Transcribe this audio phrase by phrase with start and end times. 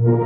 [0.00, 0.16] Hallo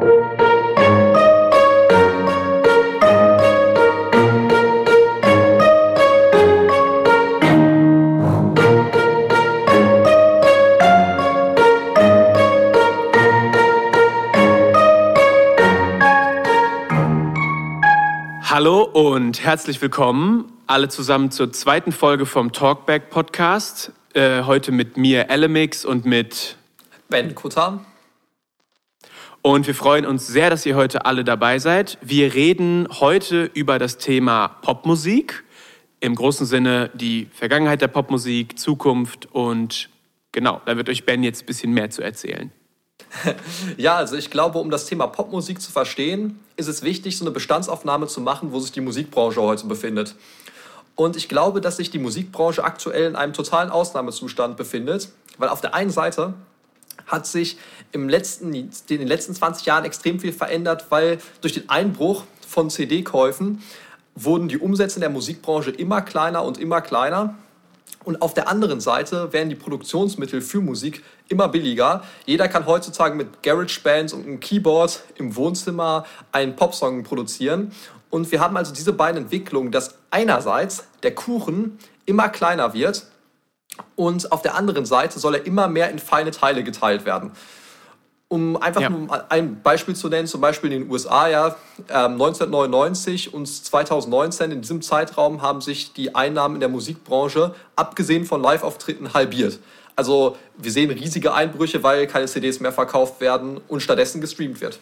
[18.93, 23.91] und herzlich willkommen alle zusammen zur zweiten Folge vom Talkback Podcast.
[24.13, 26.55] Äh, heute mit mir Elemix und mit
[27.09, 27.85] Ben Kutan.
[29.47, 31.99] Und wir freuen uns sehr, dass ihr heute alle dabei seid.
[32.01, 35.45] Wir reden heute über das Thema Popmusik.
[36.01, 39.91] Im großen Sinne die Vergangenheit der Popmusik, Zukunft und
[40.33, 42.53] genau, da wird euch Ben jetzt ein bisschen mehr zu erzählen.
[43.77, 47.31] Ja, also ich glaube, um das Thema Popmusik zu verstehen, ist es wichtig, so eine
[47.31, 50.15] Bestandsaufnahme zu machen, wo sich die Musikbranche heute befindet.
[50.95, 55.61] Und ich glaube, dass sich die Musikbranche aktuell in einem totalen Ausnahmezustand befindet, weil auf
[55.61, 56.33] der einen Seite
[57.07, 57.59] hat sich
[57.93, 62.71] im letzten, in den letzten 20 Jahren extrem viel verändert, weil durch den Einbruch von
[62.71, 63.63] CD-Käufen
[64.15, 67.35] wurden die Umsätze in der Musikbranche immer kleiner und immer kleiner.
[68.05, 72.05] Und auf der anderen Seite werden die Produktionsmittel für Musik immer billiger.
[72.27, 77.73] Jeder kann heutzutage mit GarageBand und einem Keyboard im Wohnzimmer einen Popsong produzieren.
[78.11, 83.07] Und wir haben also diese beiden Entwicklungen, dass einerseits der Kuchen immer kleiner wird
[83.97, 87.33] und auf der anderen Seite soll er immer mehr in feine Teile geteilt werden.
[88.29, 88.89] Um einfach ja.
[88.89, 91.57] nur ein Beispiel zu nennen, zum Beispiel in den USA, ja,
[91.89, 98.25] 1999 ähm, und 2019, in diesem Zeitraum haben sich die Einnahmen in der Musikbranche, abgesehen
[98.25, 99.61] von Live-Auftritten, halbiert.
[99.95, 104.81] Also wir sehen riesige Einbrüche, weil keine CDs mehr verkauft werden und stattdessen gestreamt wird.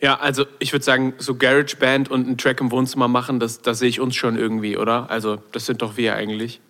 [0.00, 3.80] Ja, also ich würde sagen, so GarageBand und einen Track im Wohnzimmer machen, das, das
[3.80, 5.10] sehe ich uns schon irgendwie, oder?
[5.10, 6.60] Also das sind doch wir eigentlich.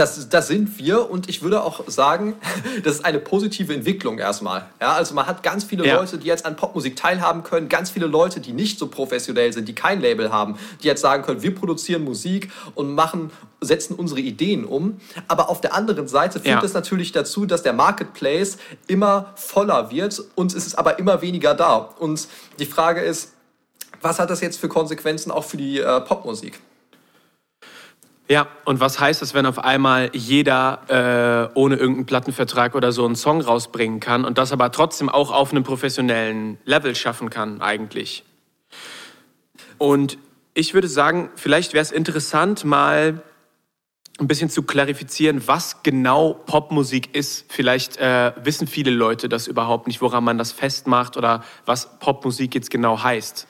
[0.00, 2.34] Das, das sind wir und ich würde auch sagen,
[2.84, 4.64] das ist eine positive Entwicklung erstmal.
[4.80, 5.96] Ja, also man hat ganz viele ja.
[5.96, 9.68] Leute, die jetzt an Popmusik teilhaben können, ganz viele Leute, die nicht so professionell sind,
[9.68, 14.20] die kein Label haben, die jetzt sagen können, wir produzieren Musik und machen, setzen unsere
[14.20, 14.98] Ideen um.
[15.28, 16.80] Aber auf der anderen Seite führt es ja.
[16.80, 18.56] natürlich dazu, dass der Marketplace
[18.86, 21.76] immer voller wird und es ist aber immer weniger da.
[21.76, 22.26] Und
[22.58, 23.34] die Frage ist,
[24.00, 26.58] was hat das jetzt für Konsequenzen auch für die äh, Popmusik?
[28.30, 33.04] Ja, und was heißt das, wenn auf einmal jeder äh, ohne irgendeinen Plattenvertrag oder so
[33.04, 37.60] einen Song rausbringen kann und das aber trotzdem auch auf einem professionellen Level schaffen kann
[37.60, 38.22] eigentlich?
[39.78, 40.16] Und
[40.54, 43.20] ich würde sagen, vielleicht wäre es interessant, mal
[44.20, 47.46] ein bisschen zu klarifizieren, was genau Popmusik ist.
[47.48, 52.54] Vielleicht äh, wissen viele Leute das überhaupt nicht, woran man das festmacht oder was Popmusik
[52.54, 53.48] jetzt genau heißt.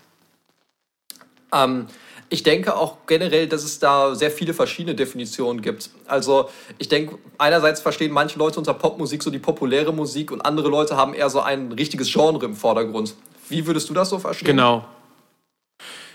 [1.53, 1.87] Ähm,
[2.31, 5.91] ich denke auch generell, dass es da sehr viele verschiedene Definitionen gibt.
[6.07, 6.49] Also
[6.79, 10.97] ich denke, einerseits verstehen manche Leute unter Popmusik so die populäre Musik und andere Leute
[10.97, 13.15] haben eher so ein richtiges Genre im Vordergrund.
[13.49, 14.47] Wie würdest du das so verstehen?
[14.47, 14.85] Genau.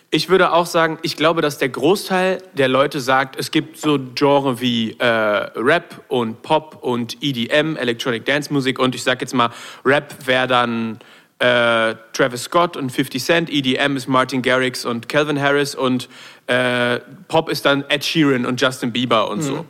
[0.09, 4.00] Ich würde auch sagen, ich glaube, dass der Großteil der Leute sagt, es gibt so
[4.16, 9.34] Genre wie äh, Rap und Pop und EDM, Electronic Dance Musik und ich sage jetzt
[9.34, 9.50] mal,
[9.84, 11.00] Rap wäre dann
[11.40, 16.07] äh, Travis Scott und 50 Cent, EDM ist Martin Garrix und Calvin Harris und
[16.47, 19.44] äh, Pop ist dann Ed Sheeran und Justin Bieber und mhm.
[19.44, 19.66] so.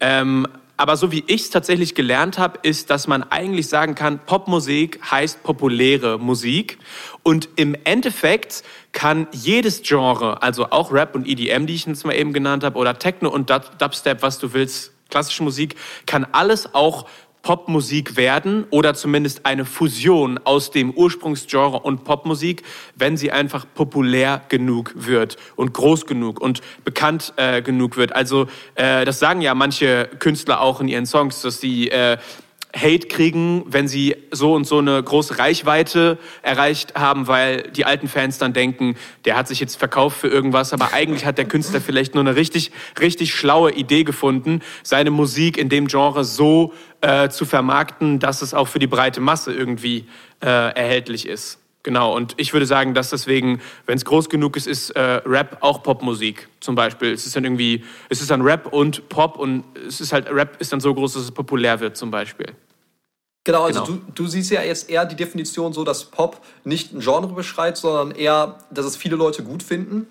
[0.00, 0.46] Ähm,
[0.80, 4.98] aber so wie ich es tatsächlich gelernt habe, ist, dass man eigentlich sagen kann, Popmusik
[5.10, 6.78] heißt populäre Musik.
[7.22, 8.62] Und im Endeffekt
[8.92, 12.78] kann jedes Genre, also auch Rap und EDM, die ich jetzt mal eben genannt habe,
[12.78, 15.76] oder Techno und Dubstep, was du willst, klassische Musik,
[16.06, 17.06] kann alles auch
[17.42, 22.62] Popmusik werden oder zumindest eine Fusion aus dem Ursprungsgenre und Popmusik,
[22.96, 28.14] wenn sie einfach populär genug wird und groß genug und bekannt äh, genug wird.
[28.14, 32.18] Also äh, das sagen ja manche Künstler auch in ihren Songs, dass sie äh,
[32.74, 38.08] Hate kriegen, wenn sie so und so eine große Reichweite erreicht haben, weil die alten
[38.08, 41.80] Fans dann denken, der hat sich jetzt verkauft für irgendwas, aber eigentlich hat der Künstler
[41.80, 42.70] vielleicht nur eine richtig,
[43.00, 48.54] richtig schlaue Idee gefunden, seine Musik in dem Genre so äh, zu vermarkten, dass es
[48.54, 50.06] auch für die breite Masse irgendwie
[50.40, 51.59] äh, erhältlich ist.
[51.82, 55.58] Genau, und ich würde sagen, dass deswegen, wenn es groß genug ist, ist äh, Rap
[55.60, 57.12] auch Popmusik zum Beispiel.
[57.12, 60.60] Es ist dann irgendwie, es ist dann Rap und Pop und es ist halt, Rap
[60.60, 62.46] ist dann so groß, dass es populär wird zum Beispiel.
[63.44, 63.98] Genau, also genau.
[64.06, 67.78] Du, du siehst ja jetzt eher die Definition so, dass Pop nicht ein Genre beschreibt,
[67.78, 70.06] sondern eher, dass es viele Leute gut finden.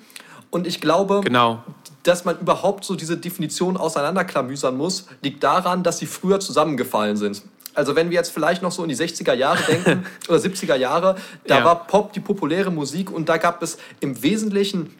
[0.49, 1.63] Und ich glaube, genau.
[2.01, 7.43] dass man überhaupt so diese Definition auseinanderklamüsern muss, liegt daran, dass sie früher zusammengefallen sind.
[7.79, 11.15] Also wenn wir jetzt vielleicht noch so in die 60er Jahre denken oder 70er Jahre,
[11.47, 11.65] da ja.
[11.65, 14.93] war Pop die populäre Musik und da gab es im Wesentlichen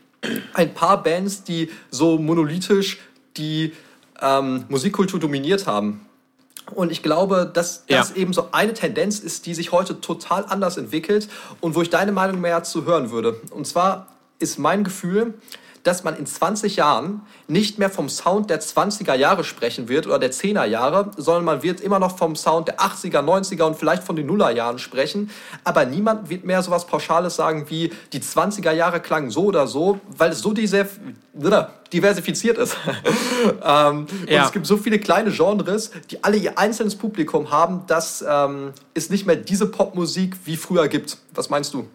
[0.54, 3.00] ein paar Bands, die so monolithisch
[3.36, 3.74] die
[4.22, 6.06] ähm, Musikkultur dominiert haben.
[6.74, 8.16] Und ich glaube, dass das ja.
[8.16, 11.28] eben so eine Tendenz ist, die sich heute total anders entwickelt
[11.60, 13.42] und wo ich deine Meinung mehr zu hören würde.
[13.52, 14.08] Und zwar
[14.40, 15.34] ist mein Gefühl,
[15.84, 20.20] dass man in 20 Jahren nicht mehr vom Sound der 20er Jahre sprechen wird oder
[20.20, 24.04] der 10er Jahre, sondern man wird immer noch vom Sound der 80er, 90er und vielleicht
[24.04, 25.30] von den Nuller Jahren sprechen.
[25.64, 30.00] Aber niemand wird mehr sowas Pauschales sagen wie die 20er Jahre klangen so oder so,
[30.18, 32.78] weil es so diversifiziert ist.
[33.64, 33.96] ähm, ja.
[33.96, 38.74] Und es gibt so viele kleine Genres, die alle ihr einzelnes Publikum haben, dass ähm,
[38.94, 41.18] es nicht mehr diese Popmusik wie früher gibt.
[41.34, 41.88] Was meinst du?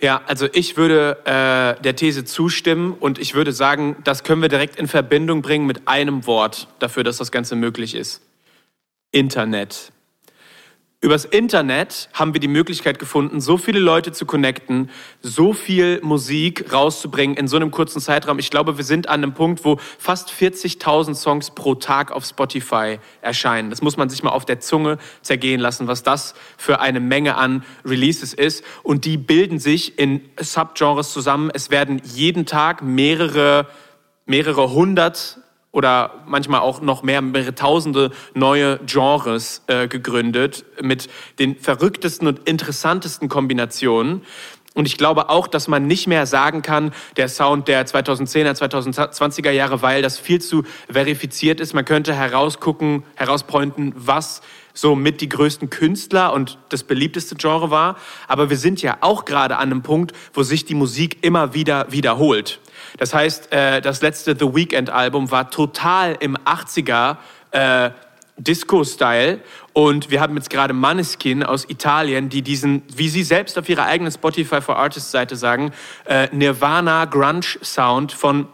[0.00, 4.48] Ja, also ich würde äh, der These zustimmen und ich würde sagen, das können wir
[4.48, 8.22] direkt in Verbindung bringen mit einem Wort dafür, dass das Ganze möglich ist.
[9.10, 9.92] Internet.
[11.00, 14.90] Übers Internet haben wir die Möglichkeit gefunden, so viele Leute zu connecten,
[15.22, 18.40] so viel Musik rauszubringen in so einem kurzen Zeitraum.
[18.40, 22.98] Ich glaube, wir sind an einem Punkt, wo fast 40.000 Songs pro Tag auf Spotify
[23.20, 23.70] erscheinen.
[23.70, 27.36] Das muss man sich mal auf der Zunge zergehen lassen, was das für eine Menge
[27.36, 28.64] an Releases ist.
[28.82, 31.52] Und die bilden sich in Subgenres zusammen.
[31.54, 33.68] Es werden jeden Tag mehrere,
[34.26, 35.38] mehrere hundert
[35.70, 42.48] oder manchmal auch noch mehr, mehrere tausende neue Genres äh, gegründet mit den verrücktesten und
[42.48, 44.22] interessantesten Kombinationen.
[44.74, 49.50] Und ich glaube auch, dass man nicht mehr sagen kann, der Sound der 2010er, 2020er
[49.50, 51.74] Jahre, weil das viel zu verifiziert ist.
[51.74, 54.40] Man könnte herausgucken, herauspointen, was
[54.74, 57.96] so mit die größten Künstler und das beliebteste Genre war.
[58.28, 61.90] Aber wir sind ja auch gerade an einem Punkt, wo sich die Musik immer wieder
[61.90, 62.60] wiederholt.
[62.96, 67.16] Das heißt, äh, das letzte The Weekend-Album war total im 80er
[67.50, 67.90] äh,
[68.38, 69.40] Disco-Style.
[69.72, 73.84] Und wir haben jetzt gerade Maneskin aus Italien, die diesen, wie sie selbst auf ihrer
[73.84, 75.72] eigenen Spotify for Artists Seite sagen,
[76.06, 78.48] äh, Nirvana Grunge Sound von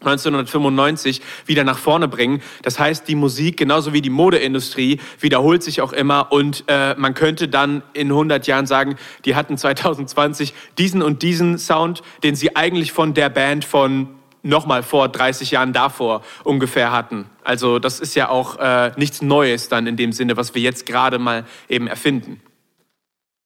[0.00, 2.40] 1995 wieder nach vorne bringen.
[2.62, 7.14] Das heißt, die Musik, genauso wie die Modeindustrie, wiederholt sich auch immer und äh, man
[7.14, 12.54] könnte dann in 100 Jahren sagen, die hatten 2020 diesen und diesen Sound, den sie
[12.54, 14.08] eigentlich von der Band von
[14.42, 17.26] nochmal vor 30 Jahren davor ungefähr hatten.
[17.42, 20.86] Also das ist ja auch äh, nichts Neues dann in dem Sinne, was wir jetzt
[20.86, 22.40] gerade mal eben erfinden.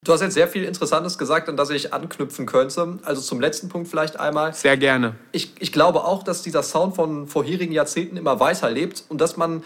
[0.04, 2.98] Du hast jetzt sehr viel Interessantes gesagt, an das ich anknüpfen könnte.
[3.04, 4.52] Also zum letzten Punkt vielleicht einmal.
[4.52, 5.14] Sehr gerne.
[5.30, 9.62] Ich, ich glaube auch, dass dieser Sound von vorherigen Jahrzehnten immer weiterlebt und dass man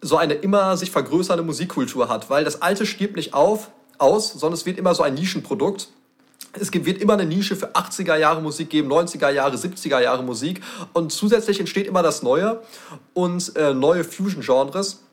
[0.00, 4.54] so eine immer sich vergrößernde Musikkultur hat, weil das Alte stirbt nicht auf, aus, sondern
[4.54, 5.88] es wird immer so ein Nischenprodukt.
[6.58, 10.62] Es wird immer eine Nische für 80er Jahre Musik geben, 90er Jahre, 70er Jahre Musik
[10.94, 12.60] und zusätzlich entsteht immer das Neue
[13.14, 15.05] und äh, neue Fusion-Genres.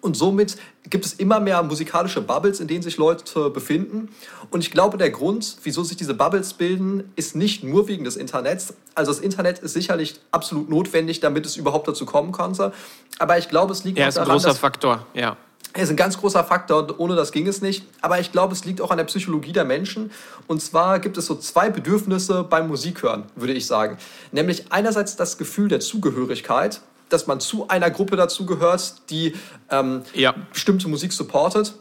[0.00, 0.56] Und somit
[0.88, 4.08] gibt es immer mehr musikalische Bubbles, in denen sich Leute befinden.
[4.50, 8.16] Und ich glaube, der Grund, wieso sich diese Bubbles bilden, ist nicht nur wegen des
[8.16, 8.74] Internets.
[8.94, 12.72] Also das Internet ist sicherlich absolut notwendig, damit es überhaupt dazu kommen konnte.
[13.18, 15.36] Aber ich glaube, es liegt ja, auch daran, ist ein großer Faktor, ja.
[15.72, 17.86] Er ist ein ganz großer Faktor, ohne das ging es nicht.
[18.00, 20.10] Aber ich glaube, es liegt auch an der Psychologie der Menschen.
[20.48, 23.96] Und zwar gibt es so zwei Bedürfnisse beim Musikhören, würde ich sagen.
[24.32, 26.80] Nämlich einerseits das Gefühl der Zugehörigkeit
[27.10, 29.34] dass man zu einer Gruppe dazugehört, die
[29.70, 30.34] ähm, ja.
[30.52, 31.74] bestimmte Musik supportet.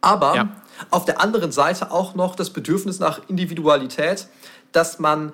[0.00, 0.48] Aber ja.
[0.90, 4.28] auf der anderen Seite auch noch das Bedürfnis nach Individualität,
[4.72, 5.32] dass man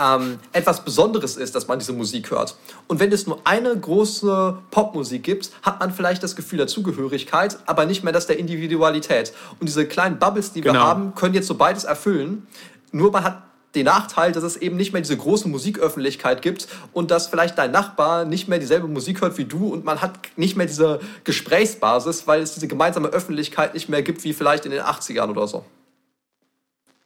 [0.00, 2.56] ähm, etwas Besonderes ist, dass man diese Musik hört.
[2.88, 7.58] Und wenn es nur eine große Popmusik gibt, hat man vielleicht das Gefühl der Zugehörigkeit,
[7.66, 9.32] aber nicht mehr das der Individualität.
[9.60, 10.74] Und diese kleinen Bubbles, die genau.
[10.74, 12.46] wir haben, können jetzt so beides erfüllen.
[12.90, 13.42] Nur man hat
[13.74, 17.70] den Nachteil, dass es eben nicht mehr diese große Musiköffentlichkeit gibt und dass vielleicht dein
[17.70, 22.26] Nachbar nicht mehr dieselbe Musik hört wie du und man hat nicht mehr diese Gesprächsbasis,
[22.26, 25.64] weil es diese gemeinsame Öffentlichkeit nicht mehr gibt wie vielleicht in den 80ern oder so.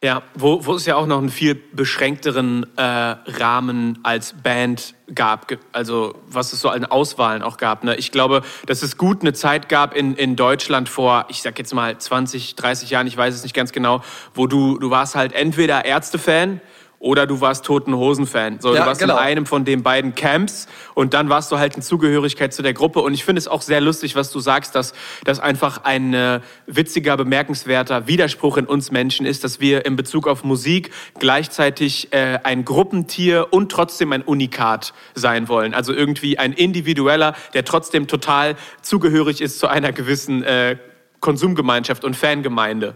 [0.03, 5.47] Ja, wo, wo es ja auch noch einen viel beschränkteren äh, Rahmen als Band gab,
[5.71, 7.85] also was es so an Auswahlen auch gab.
[7.85, 7.95] Ne?
[7.95, 11.73] Ich glaube, dass es gut eine Zeit gab in, in Deutschland vor, ich sag jetzt
[11.73, 15.31] mal 20, 30 Jahren, ich weiß es nicht ganz genau, wo du, du warst halt
[15.31, 16.59] entweder Ärztefan,
[17.03, 18.61] oder du warst Toten Hosen-Fan.
[18.61, 19.15] So, ja, du warst genau.
[19.15, 22.73] in einem von den beiden Camps und dann warst du halt in Zugehörigkeit zu der
[22.73, 23.01] Gruppe.
[23.01, 24.93] Und ich finde es auch sehr lustig, was du sagst, dass
[25.25, 30.29] das einfach ein äh, witziger, bemerkenswerter Widerspruch in uns Menschen ist, dass wir in Bezug
[30.29, 35.73] auf Musik gleichzeitig äh, ein Gruppentier und trotzdem ein Unikat sein wollen.
[35.73, 40.77] Also irgendwie ein Individueller, der trotzdem total zugehörig ist zu einer gewissen äh,
[41.19, 42.95] Konsumgemeinschaft und Fangemeinde.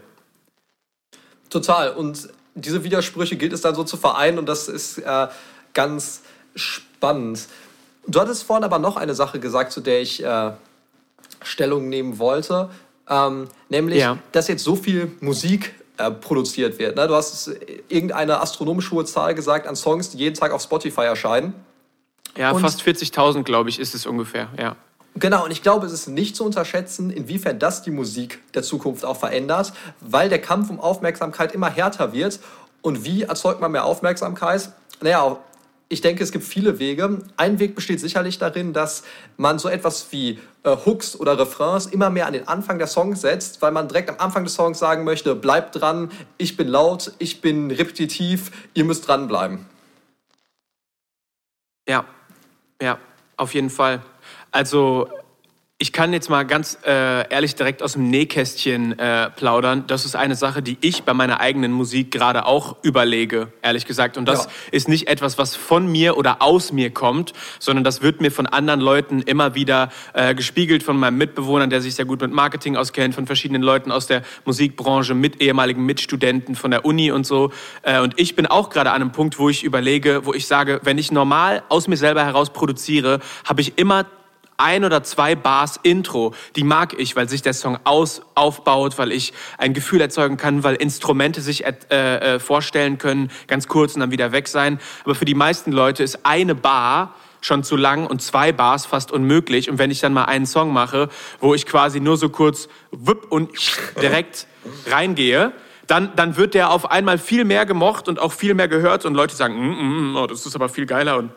[1.50, 1.94] Total.
[1.94, 5.28] Und diese Widersprüche gilt es dann so zu vereinen und das ist äh,
[5.74, 6.22] ganz
[6.56, 7.48] spannend.
[8.08, 10.52] Du hattest vorhin aber noch eine Sache gesagt, zu der ich äh,
[11.44, 12.70] Stellung nehmen wollte,
[13.10, 14.18] ähm, nämlich, ja.
[14.32, 16.96] dass jetzt so viel Musik äh, produziert wird.
[16.96, 17.08] Ne?
[17.08, 17.52] Du hast
[17.90, 21.54] irgendeine astronomisch hohe Zahl gesagt an Songs, die jeden Tag auf Spotify erscheinen.
[22.36, 24.76] Ja, und fast 40.000, glaube ich, ist es ungefähr, ja.
[25.20, 29.04] Genau, und ich glaube, es ist nicht zu unterschätzen, inwiefern das die Musik der Zukunft
[29.04, 32.40] auch verändert, weil der Kampf um Aufmerksamkeit immer härter wird.
[32.84, 34.72] Und wie erzeugt man mehr Aufmerksamkeit?
[35.02, 35.40] Naja,
[35.90, 37.24] ich denke, es gibt viele Wege.
[37.36, 39.04] Ein Weg besteht sicherlich darin, dass
[39.38, 43.22] man so etwas wie äh, Hooks oder Refrains immer mehr an den Anfang der Songs
[43.22, 47.14] setzt, weil man direkt am Anfang des Songs sagen möchte, bleibt dran, ich bin laut,
[47.18, 49.66] ich bin repetitiv, ihr müsst dranbleiben.
[51.88, 52.06] Ja,
[52.80, 53.00] ja,
[53.38, 54.04] auf jeden Fall.
[54.52, 55.08] Also
[55.80, 59.84] ich kann jetzt mal ganz äh, ehrlich direkt aus dem Nähkästchen äh, plaudern.
[59.86, 64.18] Das ist eine Sache, die ich bei meiner eigenen Musik gerade auch überlege, ehrlich gesagt.
[64.18, 64.52] Und das ja.
[64.72, 68.48] ist nicht etwas, was von mir oder aus mir kommt, sondern das wird mir von
[68.48, 72.76] anderen Leuten immer wieder äh, gespiegelt, von meinem Mitbewohner, der sich sehr gut mit Marketing
[72.76, 77.52] auskennt, von verschiedenen Leuten aus der Musikbranche, mit ehemaligen Mitstudenten von der Uni und so.
[77.84, 80.80] Äh, und ich bin auch gerade an einem Punkt, wo ich überlege, wo ich sage,
[80.82, 84.08] wenn ich normal aus mir selber heraus produziere, habe ich immer
[84.58, 89.12] ein oder zwei Bars Intro, die mag ich, weil sich der Song aus, aufbaut, weil
[89.12, 94.02] ich ein Gefühl erzeugen kann, weil Instrumente sich äh, äh, vorstellen können, ganz kurz und
[94.02, 94.80] dann wieder weg sein.
[95.04, 99.12] Aber für die meisten Leute ist eine Bar schon zu lang und zwei Bars fast
[99.12, 99.70] unmöglich.
[99.70, 101.10] Und wenn ich dann mal einen Song mache,
[101.40, 103.52] wo ich quasi nur so kurz wupp und
[104.02, 104.48] direkt
[104.88, 105.54] reingehe,
[105.86, 109.14] dann, dann wird der auf einmal viel mehr gemocht und auch viel mehr gehört und
[109.14, 111.32] Leute sagen, mm, mm, mm oh, das ist aber viel geiler und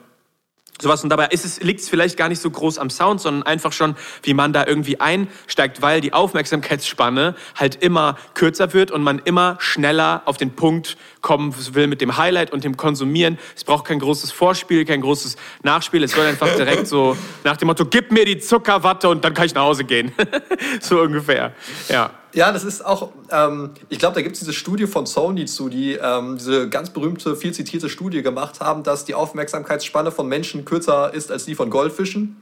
[0.81, 1.03] sowas.
[1.03, 3.73] Und dabei ist es, liegt es vielleicht gar nicht so groß am Sound, sondern einfach
[3.73, 9.21] schon, wie man da irgendwie einsteigt, weil die Aufmerksamkeitsspanne halt immer kürzer wird und man
[9.25, 13.39] immer schneller auf den Punkt kommen will mit dem Highlight und dem Konsumieren.
[13.57, 16.03] Es braucht kein großes Vorspiel, kein großes Nachspiel.
[16.05, 19.47] Es soll einfach direkt so nach dem Motto, gib mir die Zuckerwatte und dann kann
[19.47, 20.13] ich nach Hause gehen.
[20.81, 21.53] so ungefähr.
[21.89, 22.11] Ja.
[22.33, 25.69] Ja, das ist auch, ähm, ich glaube, da gibt es diese Studie von Sony zu,
[25.69, 30.65] die ähm, diese ganz berühmte, viel zitierte Studie gemacht haben, dass die Aufmerksamkeitsspanne von Menschen
[30.65, 32.41] kürzer ist als die von Goldfischen.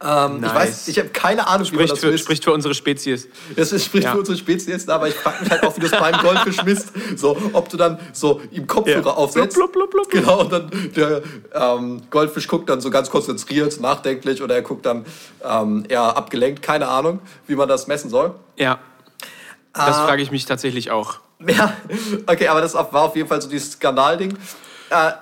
[0.00, 0.50] Ähm, nice.
[0.50, 2.24] Ich weiß, ich habe keine Ahnung, spricht wie man das für, misst.
[2.24, 3.28] Spricht für unsere Spezies.
[3.56, 4.12] Das ist, spricht ja.
[4.12, 6.92] für unsere Spezies, aber ich frage mich halt auch, wie das beim Goldfisch misst.
[7.16, 9.14] So, ob du dann so ihm Kopfhörer ja.
[9.14, 9.56] aufsetzt.
[9.56, 14.40] Blub, blub, blub, genau, und dann der ähm, Goldfisch guckt dann so ganz konzentriert, nachdenklich
[14.40, 15.04] oder er guckt dann
[15.44, 16.62] ähm, eher abgelenkt.
[16.62, 18.34] Keine Ahnung, wie man das messen soll.
[18.56, 18.78] Ja.
[19.72, 21.18] Das äh, frage ich mich tatsächlich auch.
[21.46, 21.76] Ja,
[22.26, 24.36] okay, aber das war auf jeden Fall so dieses Skandalding.
[24.90, 25.12] Äh,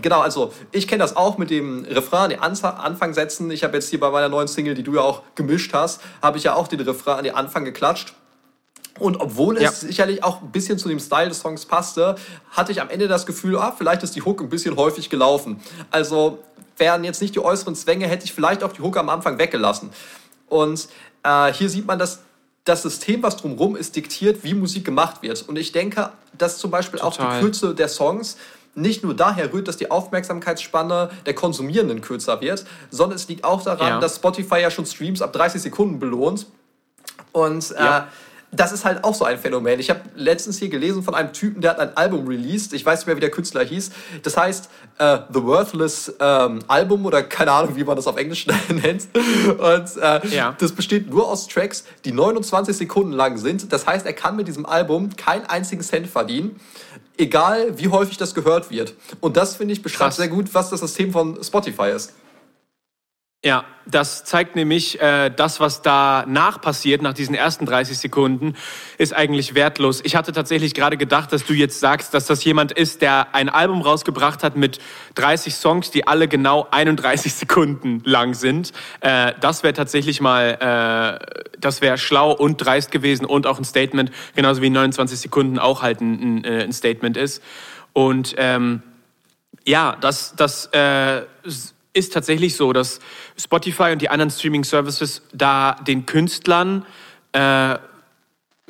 [0.00, 3.50] genau, also ich kenne das auch mit dem Refrain an den Anfang setzen.
[3.50, 6.38] Ich habe jetzt hier bei meiner neuen Single, die du ja auch gemischt hast, habe
[6.38, 8.14] ich ja auch den Refrain an den Anfang geklatscht.
[8.98, 9.72] Und obwohl es ja.
[9.72, 12.16] sicherlich auch ein bisschen zu dem Style des Songs passte,
[12.50, 15.60] hatte ich am Ende das Gefühl, ah, vielleicht ist die Hook ein bisschen häufig gelaufen.
[15.90, 16.38] Also
[16.76, 19.90] wären jetzt nicht die äußeren Zwänge, hätte ich vielleicht auch die Hook am Anfang weggelassen.
[20.48, 20.88] Und
[21.22, 22.20] äh, hier sieht man, dass
[22.64, 25.48] das System, was drumherum ist, diktiert, wie Musik gemacht wird.
[25.48, 27.26] Und ich denke, dass zum Beispiel Total.
[27.26, 28.36] auch die Kürze der Songs
[28.74, 33.62] nicht nur daher rührt, dass die Aufmerksamkeitsspanne der Konsumierenden kürzer wird, sondern es liegt auch
[33.62, 34.00] daran, ja.
[34.00, 36.46] dass Spotify ja schon Streams ab 30 Sekunden belohnt.
[37.32, 38.08] Und äh, ja.
[38.52, 39.78] das ist halt auch so ein Phänomen.
[39.80, 42.72] Ich habe letztens hier gelesen von einem Typen, der hat ein Album released.
[42.72, 43.90] Ich weiß nicht mehr, wie der Künstler hieß.
[44.22, 48.46] Das heißt äh, The Worthless ähm, Album oder keine Ahnung, wie man das auf Englisch
[48.68, 49.08] nennt.
[49.14, 50.56] Und äh, ja.
[50.58, 53.72] das besteht nur aus Tracks, die 29 Sekunden lang sind.
[53.72, 56.60] Das heißt, er kann mit diesem Album keinen einzigen Cent verdienen
[57.20, 58.94] egal wie häufig das gehört wird.
[59.20, 60.16] Und das, finde ich, beschreibt Krass.
[60.16, 62.12] sehr gut, was das System von Spotify ist.
[63.42, 68.54] Ja, das zeigt nämlich, äh, das, was danach passiert, nach diesen ersten 30 Sekunden,
[68.98, 70.02] ist eigentlich wertlos.
[70.04, 73.48] Ich hatte tatsächlich gerade gedacht, dass du jetzt sagst, dass das jemand ist, der ein
[73.48, 74.78] Album rausgebracht hat mit
[75.14, 78.72] 30 Songs, die alle genau 31 Sekunden lang sind.
[79.00, 83.64] Äh, das wäre tatsächlich mal, äh, das wäre schlau und dreist gewesen und auch ein
[83.64, 87.42] Statement, genauso wie 29 Sekunden auch halt ein, ein, äh, ein Statement ist.
[87.94, 88.82] Und ähm,
[89.64, 91.22] ja, das, das äh,
[91.92, 93.00] ist tatsächlich so, dass
[93.38, 96.86] Spotify und die anderen Streaming-Services da den Künstlern
[97.32, 97.78] äh,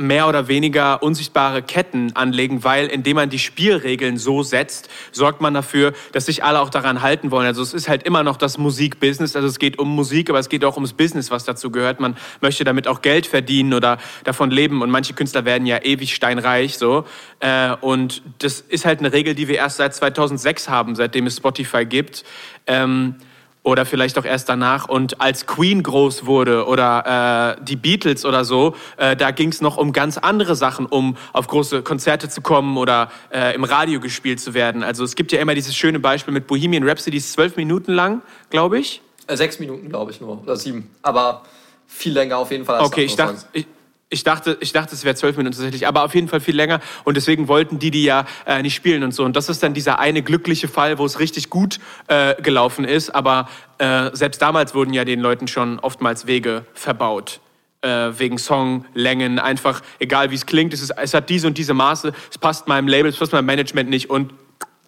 [0.01, 5.53] mehr oder weniger unsichtbare Ketten anlegen, weil indem man die Spielregeln so setzt, sorgt man
[5.53, 7.47] dafür, dass sich alle auch daran halten wollen.
[7.47, 10.49] Also es ist halt immer noch das Musikbusiness, also es geht um Musik, aber es
[10.49, 12.01] geht auch ums Business, was dazu gehört.
[12.01, 16.15] Man möchte damit auch Geld verdienen oder davon leben und manche Künstler werden ja ewig
[16.15, 17.05] steinreich so.
[17.41, 21.37] Äh, und das ist halt eine Regel, die wir erst seit 2006 haben, seitdem es
[21.37, 22.25] Spotify gibt.
[22.67, 23.17] Ähm,
[23.63, 24.89] oder vielleicht auch erst danach.
[24.89, 29.61] Und als Queen groß wurde oder äh, die Beatles oder so, äh, da ging es
[29.61, 34.01] noch um ganz andere Sachen, um auf große Konzerte zu kommen oder äh, im Radio
[34.01, 34.83] gespielt zu werden.
[34.83, 38.23] Also es gibt ja immer dieses schöne Beispiel mit Bohemian Rhapsody, ist zwölf Minuten lang,
[38.49, 39.03] glaube ich.
[39.27, 40.91] Äh, sechs Minuten, glaube ich nur, oder sieben.
[41.03, 41.43] Aber
[41.87, 43.67] viel länger auf jeden Fall als Okay, ich dachte, ich,
[44.13, 46.81] Ich dachte, ich dachte, es wäre zwölf Minuten tatsächlich, aber auf jeden Fall viel länger.
[47.05, 49.25] Und deswegen wollten die die ja äh, nicht spielen und so.
[49.25, 53.11] Und das ist dann dieser eine glückliche Fall, wo es richtig gut äh, gelaufen ist.
[53.11, 53.49] Aber
[53.79, 57.41] äh, selbst damals wurden ja den Leuten schon oftmals Wege verbaut.
[57.83, 61.73] Äh, wegen Songlängen, einfach egal wie es klingt, es, ist, es hat diese und diese
[61.73, 64.35] Maße, es passt meinem Label, es passt meinem Management nicht und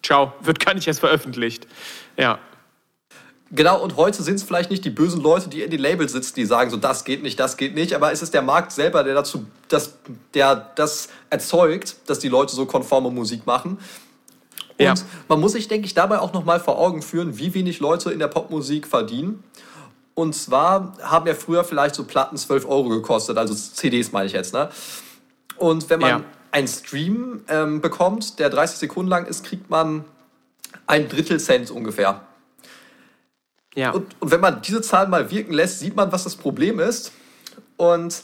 [0.03, 1.65] ciao, wird gar nicht erst veröffentlicht.
[2.17, 2.37] Ja.
[3.51, 6.33] Genau, und heute sind es vielleicht nicht die bösen Leute, die in den Labels sitzen,
[6.35, 9.03] die sagen, so das geht nicht, das geht nicht, aber es ist der Markt selber,
[9.03, 9.93] der dazu, das,
[10.33, 13.77] der das erzeugt, dass die Leute so konforme Musik machen.
[14.77, 14.95] Und ja.
[15.27, 18.17] man muss sich, denke ich, dabei auch nochmal vor Augen führen, wie wenig Leute in
[18.17, 19.43] der Popmusik verdienen.
[20.15, 24.33] Und zwar haben ja früher vielleicht so Platten 12 Euro gekostet, also CDs meine ich
[24.33, 24.69] jetzt, ne?
[25.57, 26.21] Und wenn man ja.
[26.51, 30.05] einen Stream ähm, bekommt, der 30 Sekunden lang ist, kriegt man
[30.87, 32.21] ein Drittel Cent ungefähr.
[33.75, 33.91] Ja.
[33.91, 37.11] Und, und wenn man diese Zahl mal wirken lässt, sieht man, was das Problem ist.
[37.77, 38.21] Und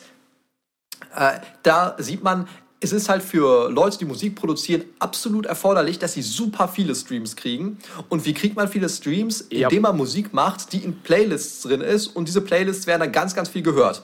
[1.16, 2.48] äh, da sieht man,
[2.82, 7.36] es ist halt für Leute, die Musik produzieren, absolut erforderlich, dass sie super viele Streams
[7.36, 7.78] kriegen.
[8.08, 9.42] Und wie kriegt man viele Streams?
[9.42, 9.80] Indem ja.
[9.82, 12.08] man Musik macht, die in Playlists drin ist.
[12.08, 14.04] Und diese Playlists werden dann ganz, ganz viel gehört.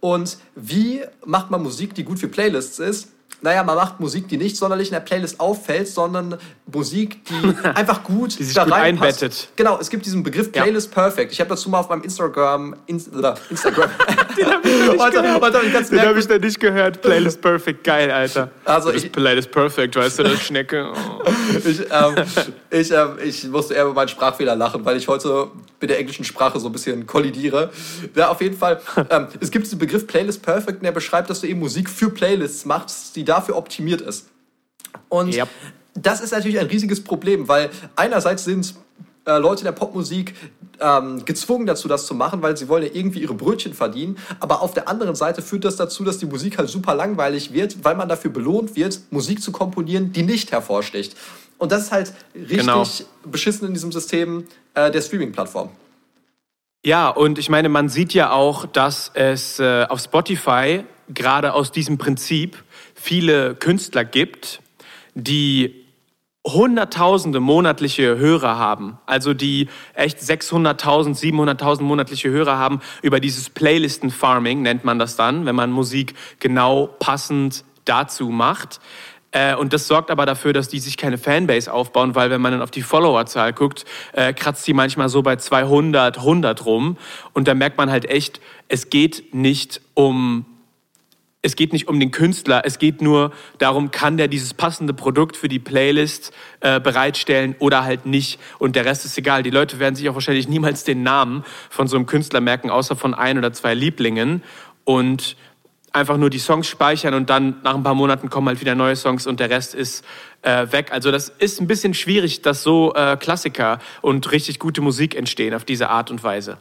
[0.00, 3.08] Und wie macht man Musik, die gut für Playlists ist?
[3.40, 8.02] Naja, man macht Musik, die nicht sonderlich in der Playlist auffällt, sondern Musik, die einfach
[8.02, 9.48] gut die sich da gut einbettet.
[9.54, 11.02] Genau, es gibt diesen Begriff Playlist ja.
[11.02, 11.32] Perfect.
[11.32, 13.10] Ich habe dazu mal auf meinem Instagram, Inst
[13.48, 13.90] Instagram.
[14.36, 17.00] Den habe ich, nicht hab ich noch nicht gehört.
[17.00, 18.50] Playlist Perfect, geil, Alter.
[18.64, 20.92] Also ich, Playlist Perfect, weißt du, das Schnecke.
[21.18, 21.22] Oh.
[21.64, 22.24] ich, ähm,
[22.70, 26.24] ich, ähm, ich musste eher über meinen Sprachfehler lachen, weil ich heute mit der englischen
[26.24, 27.70] Sprache so ein bisschen kollidiere.
[28.14, 28.80] Ja, auf jeden Fall.
[29.10, 32.64] Ähm, es gibt diesen Begriff Playlist Perfect, der beschreibt, dass du eben Musik für Playlists
[32.66, 34.28] machst, die dafür optimiert ist.
[35.08, 35.48] Und yep.
[35.94, 38.74] das ist natürlich ein riesiges Problem, weil einerseits sind
[39.24, 40.34] äh, Leute der Popmusik
[40.80, 44.16] ähm, gezwungen dazu, das zu machen, weil sie wollen ja irgendwie ihre Brötchen verdienen.
[44.40, 47.84] Aber auf der anderen Seite führt das dazu, dass die Musik halt super langweilig wird,
[47.84, 51.16] weil man dafür belohnt wird, Musik zu komponieren, die nicht hervorsticht.
[51.58, 52.84] Und das ist halt richtig genau.
[53.24, 55.70] beschissen in diesem System äh, der Streaming-Plattform.
[56.84, 61.72] Ja, und ich meine, man sieht ja auch, dass es äh, auf Spotify gerade aus
[61.72, 62.62] diesem Prinzip
[62.94, 64.60] viele Künstler gibt,
[65.14, 65.84] die
[66.46, 74.62] Hunderttausende monatliche Hörer haben, also die echt 600.000, 700.000 monatliche Hörer haben über dieses Playlisten-Farming,
[74.62, 78.80] nennt man das dann, wenn man Musik genau passend dazu macht.
[79.30, 82.52] Äh, und das sorgt aber dafür, dass die sich keine Fanbase aufbauen, weil wenn man
[82.52, 86.96] dann auf die Followerzahl guckt, äh, kratzt die manchmal so bei 200, 100 rum.
[87.34, 90.46] Und da merkt man halt echt, es geht nicht um
[91.40, 95.36] es geht nicht um den Künstler, es geht nur darum, kann der dieses passende Produkt
[95.36, 98.40] für die Playlist äh, bereitstellen oder halt nicht.
[98.58, 99.44] Und der Rest ist egal.
[99.44, 102.96] Die Leute werden sich auch wahrscheinlich niemals den Namen von so einem Künstler merken, außer
[102.96, 104.42] von ein oder zwei Lieblingen.
[104.82, 105.36] Und
[105.92, 108.96] einfach nur die Songs speichern und dann nach ein paar Monaten kommen halt wieder neue
[108.96, 110.04] Songs und der Rest ist
[110.42, 110.92] äh, weg.
[110.92, 115.54] Also das ist ein bisschen schwierig, dass so äh, Klassiker und richtig gute Musik entstehen
[115.54, 116.58] auf diese Art und Weise.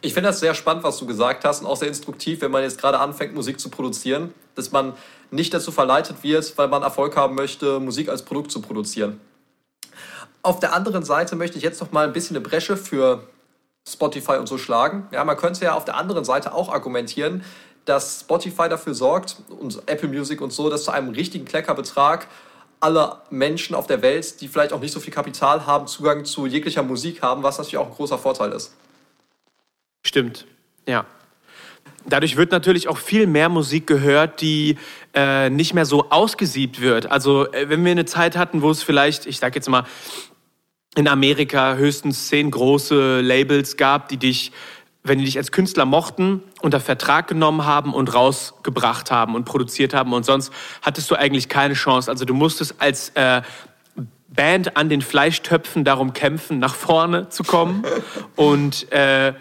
[0.00, 2.62] Ich finde das sehr spannend, was du gesagt hast und auch sehr instruktiv, wenn man
[2.62, 4.92] jetzt gerade anfängt, Musik zu produzieren, dass man
[5.30, 9.20] nicht dazu verleitet wird, weil man Erfolg haben möchte, Musik als Produkt zu produzieren.
[10.42, 13.24] Auf der anderen Seite möchte ich jetzt noch mal ein bisschen eine Bresche für
[13.88, 15.08] Spotify und so schlagen.
[15.10, 17.42] Ja, man könnte ja auf der anderen Seite auch argumentieren,
[17.88, 22.28] dass Spotify dafür sorgt und Apple Music und so, dass zu einem richtigen Kleckerbetrag
[22.80, 26.46] alle Menschen auf der Welt, die vielleicht auch nicht so viel Kapital haben, Zugang zu
[26.46, 28.74] jeglicher Musik haben, was natürlich auch ein großer Vorteil ist.
[30.06, 30.46] Stimmt,
[30.86, 31.06] ja.
[32.06, 34.78] Dadurch wird natürlich auch viel mehr Musik gehört, die
[35.14, 37.10] äh, nicht mehr so ausgesiebt wird.
[37.10, 39.84] Also äh, wenn wir eine Zeit hatten, wo es vielleicht, ich sag jetzt mal,
[40.94, 44.52] in Amerika höchstens zehn große Labels gab, die dich,
[45.08, 49.94] wenn die dich als Künstler mochten, unter Vertrag genommen haben und rausgebracht haben und produziert
[49.94, 52.10] haben und sonst hattest du eigentlich keine Chance.
[52.10, 53.42] Also du musstest als äh,
[54.28, 57.84] Band an den Fleischtöpfen darum kämpfen, nach vorne zu kommen
[58.36, 59.34] und äh,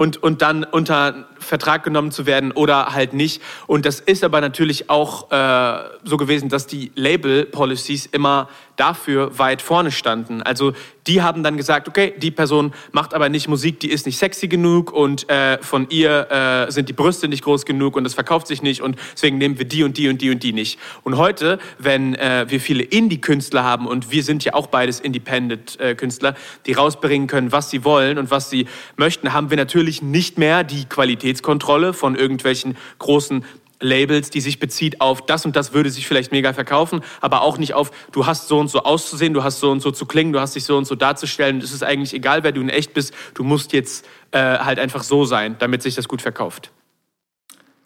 [0.00, 3.42] und, und dann unter Vertrag genommen zu werden oder halt nicht.
[3.66, 8.48] Und das ist aber natürlich auch äh, so gewesen, dass die Label-Policies immer
[8.80, 10.42] dafür weit vorne standen.
[10.42, 10.72] Also
[11.06, 14.48] die haben dann gesagt, okay, die Person macht aber nicht Musik, die ist nicht sexy
[14.48, 18.46] genug und äh, von ihr äh, sind die Brüste nicht groß genug und das verkauft
[18.46, 20.78] sich nicht und deswegen nehmen wir die und die und die und die nicht.
[21.02, 26.34] Und heute, wenn äh, wir viele Indie-Künstler haben und wir sind ja auch beides Independent-Künstler,
[26.64, 30.64] die rausbringen können, was sie wollen und was sie möchten, haben wir natürlich nicht mehr
[30.64, 30.86] die
[31.30, 33.44] Qualitätskontrolle von irgendwelchen großen
[33.82, 37.56] Labels, die sich bezieht auf das und das würde sich vielleicht mega verkaufen, aber auch
[37.56, 40.32] nicht auf, du hast so und so auszusehen, du hast so und so zu klingen,
[40.32, 41.58] du hast dich so und so darzustellen.
[41.58, 45.02] Es ist eigentlich egal, wer du in echt bist, du musst jetzt äh, halt einfach
[45.02, 46.70] so sein, damit sich das gut verkauft.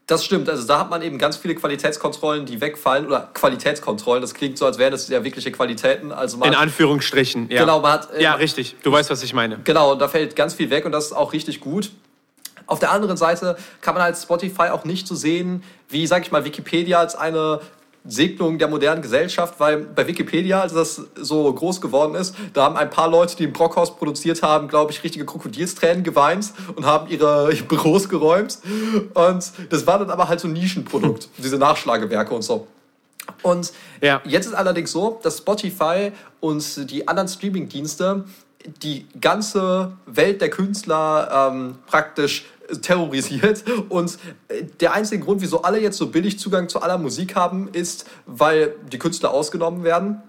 [0.07, 4.21] Das stimmt, also da hat man eben ganz viele Qualitätskontrollen, die wegfallen oder Qualitätskontrollen.
[4.21, 6.13] Das klingt so, als wären das ja wirkliche Qualitäten.
[6.13, 7.61] Also In Anführungsstrichen, ja.
[7.61, 8.13] Genau, man hat.
[8.13, 8.77] Äh, ja, richtig.
[8.83, 9.61] Du weißt, was ich meine.
[9.65, 11.91] Genau, da fällt ganz viel weg und das ist auch richtig gut.
[12.67, 16.33] Auf der anderen Seite kann man halt Spotify auch nicht so sehen, wie, sag ich
[16.33, 17.61] mal, Wikipedia als eine
[18.07, 22.77] Segnung der modernen Gesellschaft, weil bei Wikipedia, als das so groß geworden ist, da haben
[22.77, 27.09] ein paar Leute, die im Brockhaus produziert haben, glaube ich, richtige Krokodilstränen geweint und haben
[27.11, 28.59] ihre Büros geräumt.
[29.15, 32.67] Und das war dann aber halt so ein Nischenprodukt, diese Nachschlagewerke und so.
[33.43, 33.73] Und
[34.03, 34.21] ja.
[34.25, 38.25] jetzt ist allerdings so, dass Spotify und die anderen Streamingdienste
[38.83, 42.47] die ganze Welt der Künstler ähm, praktisch
[42.83, 43.65] terrorisiert.
[43.89, 47.69] Und äh, der einzige Grund, wieso alle jetzt so billig Zugang zu aller Musik haben,
[47.69, 50.23] ist, weil die Künstler ausgenommen werden.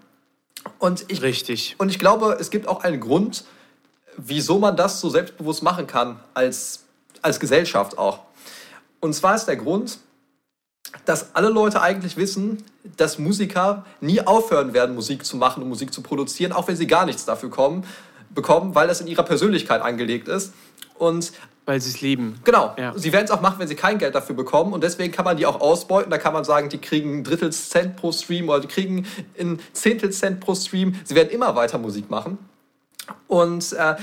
[0.80, 1.76] Und ich, Richtig.
[1.78, 3.45] Und ich glaube, es gibt auch einen Grund,
[4.17, 6.84] wieso man das so selbstbewusst machen kann, als,
[7.21, 8.21] als Gesellschaft auch.
[9.00, 10.00] Und zwar ist der Grund,
[11.06, 12.63] dass alle Leute eigentlich wissen,
[12.98, 16.88] dass Musiker nie aufhören werden, Musik zu machen und Musik zu produzieren, auch wenn sie
[16.88, 17.86] gar nichts dafür kommen,
[18.30, 20.54] bekommen, weil das in ihrer Persönlichkeit angelegt ist.
[20.98, 21.34] Und
[21.65, 22.39] weil sie es lieben.
[22.43, 22.75] Genau.
[22.78, 22.93] Ja.
[22.95, 24.73] Sie werden es auch machen, wenn sie kein Geld dafür bekommen.
[24.73, 26.12] Und deswegen kann man die auch ausbeuten.
[26.12, 29.06] Da kann man sagen, die kriegen ein Drittel Cent pro Stream oder die kriegen
[29.39, 30.95] ein Zehntel Cent pro Stream.
[31.04, 32.38] Sie werden immer weiter Musik machen.
[33.28, 33.95] Und äh,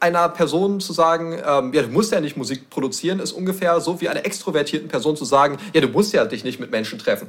[0.00, 4.00] einer Person zu sagen, ähm, ja, du musst ja nicht Musik produzieren, ist ungefähr so
[4.00, 7.28] wie einer extrovertierten Person zu sagen, ja, du musst ja dich nicht mit Menschen treffen.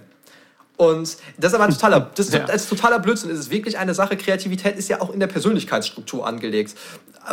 [0.78, 2.46] Und das ist aber ein totaler, das ist, ja.
[2.46, 3.30] totaler Blödsinn.
[3.32, 4.16] Es ist wirklich eine Sache.
[4.16, 6.76] Kreativität ist ja auch in der Persönlichkeitsstruktur angelegt.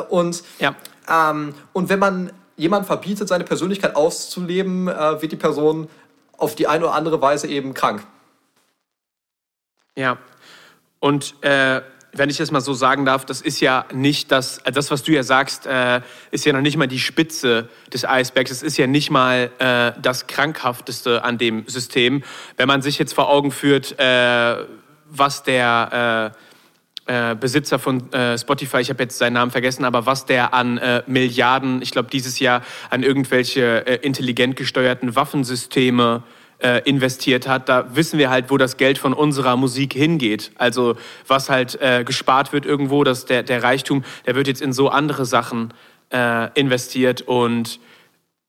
[0.09, 0.75] Und ja.
[1.09, 5.89] Ähm, und wenn man jemand verbietet, seine Persönlichkeit auszuleben, äh, wird die Person
[6.37, 8.03] auf die eine oder andere Weise eben krank.
[9.95, 10.19] Ja.
[11.01, 11.83] Und äh,
[12.13, 15.03] wenn ich das mal so sagen darf, das ist ja nicht das, äh, das was
[15.03, 18.51] du ja sagst, äh, ist ja noch nicht mal die Spitze des Eisbergs.
[18.51, 22.23] Es ist ja nicht mal äh, das Krankhafteste an dem System.
[22.57, 24.65] Wenn man sich jetzt vor Augen führt, äh,
[25.09, 26.33] was der
[27.07, 30.79] äh, Besitzer von äh, Spotify, ich habe jetzt seinen Namen vergessen, aber was der an
[30.79, 36.25] äh, Milliarden, ich glaube dieses Jahr an irgendwelche äh, intelligent gesteuerten Waffensysteme
[36.59, 40.51] äh, investiert hat, da wissen wir halt, wo das Geld von unserer Musik hingeht.
[40.57, 44.73] Also was halt äh, gespart wird irgendwo, dass der, der Reichtum, der wird jetzt in
[44.73, 45.73] so andere Sachen
[46.55, 47.81] investiert und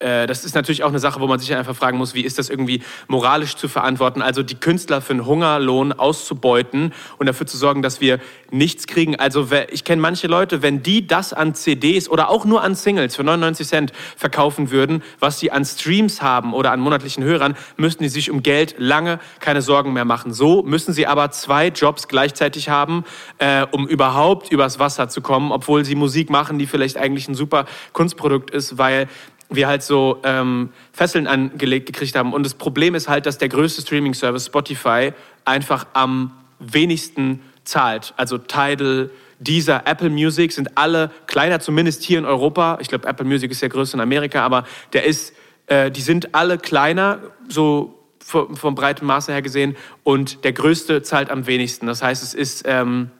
[0.00, 2.50] das ist natürlich auch eine Sache, wo man sich einfach fragen muss, wie ist das
[2.50, 4.22] irgendwie moralisch zu verantworten?
[4.22, 8.20] Also die Künstler für einen Hungerlohn auszubeuten und dafür zu sorgen, dass wir
[8.52, 9.16] nichts kriegen.
[9.16, 13.16] Also ich kenne manche Leute, wenn die das an CDs oder auch nur an Singles
[13.16, 18.04] für 99 Cent verkaufen würden, was sie an Streams haben oder an monatlichen Hörern, müssten
[18.04, 20.32] die sich um Geld lange keine Sorgen mehr machen.
[20.32, 23.04] So müssen sie aber zwei Jobs gleichzeitig haben,
[23.38, 27.34] äh, um überhaupt übers Wasser zu kommen, obwohl sie Musik machen, die vielleicht eigentlich ein
[27.34, 29.08] super Kunstprodukt ist, weil
[29.50, 32.32] wir halt so ähm, Fesseln angelegt gekriegt haben.
[32.32, 35.12] Und das Problem ist halt, dass der größte Streaming-Service Spotify
[35.44, 38.14] einfach am wenigsten zahlt.
[38.16, 42.78] Also Tidal, dieser Apple Music sind alle kleiner, zumindest hier in Europa.
[42.80, 45.32] Ich glaube, Apple Music ist ja größer in Amerika, aber der ist,
[45.66, 49.76] äh, die sind alle kleiner, so vom, vom breiten Maße her gesehen.
[50.02, 51.86] Und der größte zahlt am wenigsten.
[51.86, 53.10] Das heißt, es ist ähm,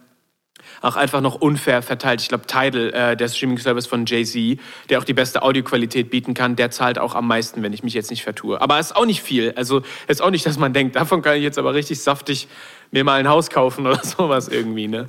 [0.81, 2.21] auch einfach noch unfair verteilt.
[2.21, 6.57] Ich glaube, Tidal, äh, der Streaming-Service von Jay-Z, der auch die beste Audioqualität bieten kann,
[6.57, 8.61] der zahlt auch am meisten, wenn ich mich jetzt nicht vertue.
[8.61, 9.53] Aber es ist auch nicht viel.
[9.57, 12.49] Also es ist auch nicht, dass man denkt, davon kann ich jetzt aber richtig saftig
[12.91, 14.89] mir mal ein Haus kaufen oder sowas irgendwie.
[14.89, 15.09] Ne?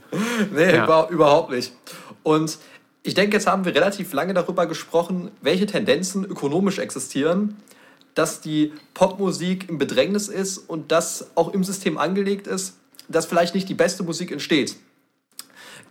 [0.51, 1.07] nee, ja.
[1.09, 1.73] überhaupt nicht.
[2.23, 2.57] Und
[3.03, 7.57] ich denke, jetzt haben wir relativ lange darüber gesprochen, welche Tendenzen ökonomisch existieren,
[8.13, 12.77] dass die Popmusik im Bedrängnis ist und dass auch im System angelegt ist,
[13.07, 14.75] dass vielleicht nicht die beste Musik entsteht.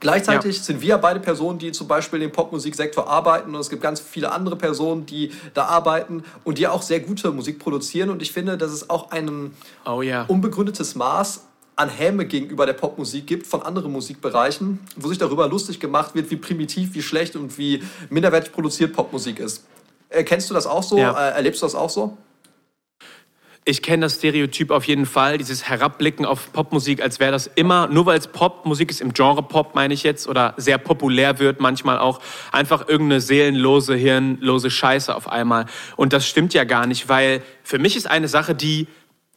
[0.00, 0.62] Gleichzeitig ja.
[0.62, 4.30] sind wir beide Personen, die zum Beispiel im Popmusiksektor arbeiten und es gibt ganz viele
[4.30, 8.56] andere Personen, die da arbeiten und die auch sehr gute Musik produzieren und ich finde,
[8.56, 9.52] dass es auch ein
[9.84, 10.24] oh, yeah.
[10.28, 15.78] unbegründetes Maß an Häme gegenüber der Popmusik gibt von anderen Musikbereichen, wo sich darüber lustig
[15.78, 19.64] gemacht wird, wie primitiv, wie schlecht und wie minderwertig produziert Popmusik ist.
[20.08, 20.98] Erkennst du das auch so?
[20.98, 21.12] Ja.
[21.12, 22.16] Erlebst du das auch so?
[23.68, 27.86] Ich kenne das Stereotyp auf jeden Fall, dieses Herabblicken auf Popmusik, als wäre das immer,
[27.86, 31.60] nur weil es Popmusik ist, im Genre Pop meine ich jetzt, oder sehr populär wird,
[31.60, 35.66] manchmal auch einfach irgendeine seelenlose, hirnlose Scheiße auf einmal.
[35.96, 38.86] Und das stimmt ja gar nicht, weil für mich ist eine Sache, die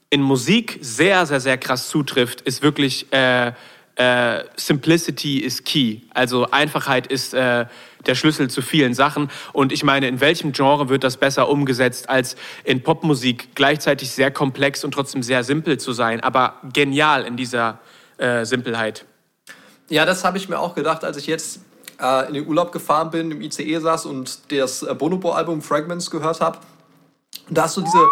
[0.10, 3.52] in Musik sehr, sehr, sehr krass zutrifft, ist wirklich äh,
[3.96, 5.98] äh, Simplicity is key.
[6.14, 7.66] Also Einfachheit ist äh,
[8.06, 9.30] der Schlüssel zu vielen Sachen.
[9.54, 14.32] Und ich meine, in welchem Genre wird das besser umgesetzt, als in Popmusik gleichzeitig sehr
[14.32, 17.80] komplex und trotzdem sehr simpel zu sein, aber genial in dieser
[18.18, 19.06] äh, Simpelheit.
[19.90, 21.62] Ja, das habe ich mir auch gedacht, als ich jetzt
[22.02, 26.42] äh, in den Urlaub gefahren bin, im ICE saß und das äh, Bonobo-Album Fragments gehört
[26.42, 26.60] habe.
[27.50, 28.08] Da hast du diese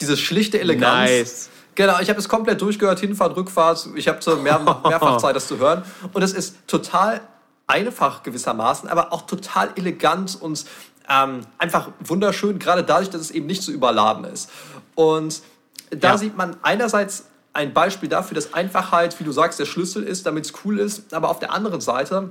[0.00, 1.10] diese schlichte Eleganz.
[1.10, 1.50] Nice.
[1.74, 3.88] Genau, ich habe es komplett durchgehört, Hinfahrt, Rückfahrt.
[3.96, 4.58] Ich habe mehr,
[4.88, 5.82] mehrfach Zeit, das zu hören.
[6.12, 7.20] Und es ist total
[7.66, 10.64] einfach gewissermaßen, aber auch total elegant und
[11.08, 14.50] ähm, einfach wunderschön, gerade dadurch, dass es eben nicht so überladen ist.
[14.94, 15.42] Und
[15.90, 16.18] da ja.
[16.18, 20.46] sieht man einerseits ein Beispiel dafür, dass Einfachheit, wie du sagst, der Schlüssel ist, damit
[20.46, 22.30] es cool ist, aber auf der anderen Seite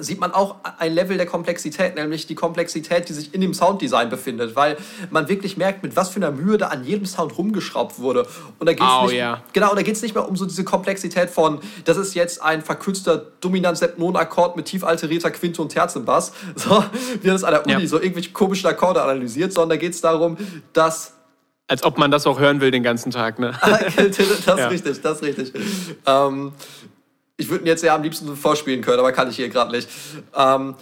[0.00, 4.08] sieht man auch ein Level der Komplexität, nämlich die Komplexität, die sich in dem Sounddesign
[4.08, 4.76] befindet, weil
[5.10, 8.26] man wirklich merkt, mit was für einer Mühe da an jedem Sound rumgeschraubt wurde.
[8.58, 9.42] Und da geht es oh, nicht, yeah.
[9.52, 13.18] genau, da geht's nicht mehr um so diese Komplexität von, das ist jetzt ein verkürzter
[13.40, 16.84] dominant Septnonen-Akkord mit tief alterierter Quinte und Terzenbass, so
[17.22, 17.86] wie das an der Uni ja.
[17.86, 20.36] so irgendwelche komischen Akkorde analysiert, sondern da geht es darum,
[20.72, 21.12] dass
[21.68, 23.52] als ob man das auch hören will den ganzen Tag, ne?
[23.96, 24.68] das ist ja.
[24.68, 25.52] richtig, das ist richtig.
[26.06, 26.52] Ähm,
[27.36, 29.88] ich würde ihn jetzt ja am liebsten vorspielen können, aber kann ich hier gerade nicht.
[30.34, 30.74] Ähm,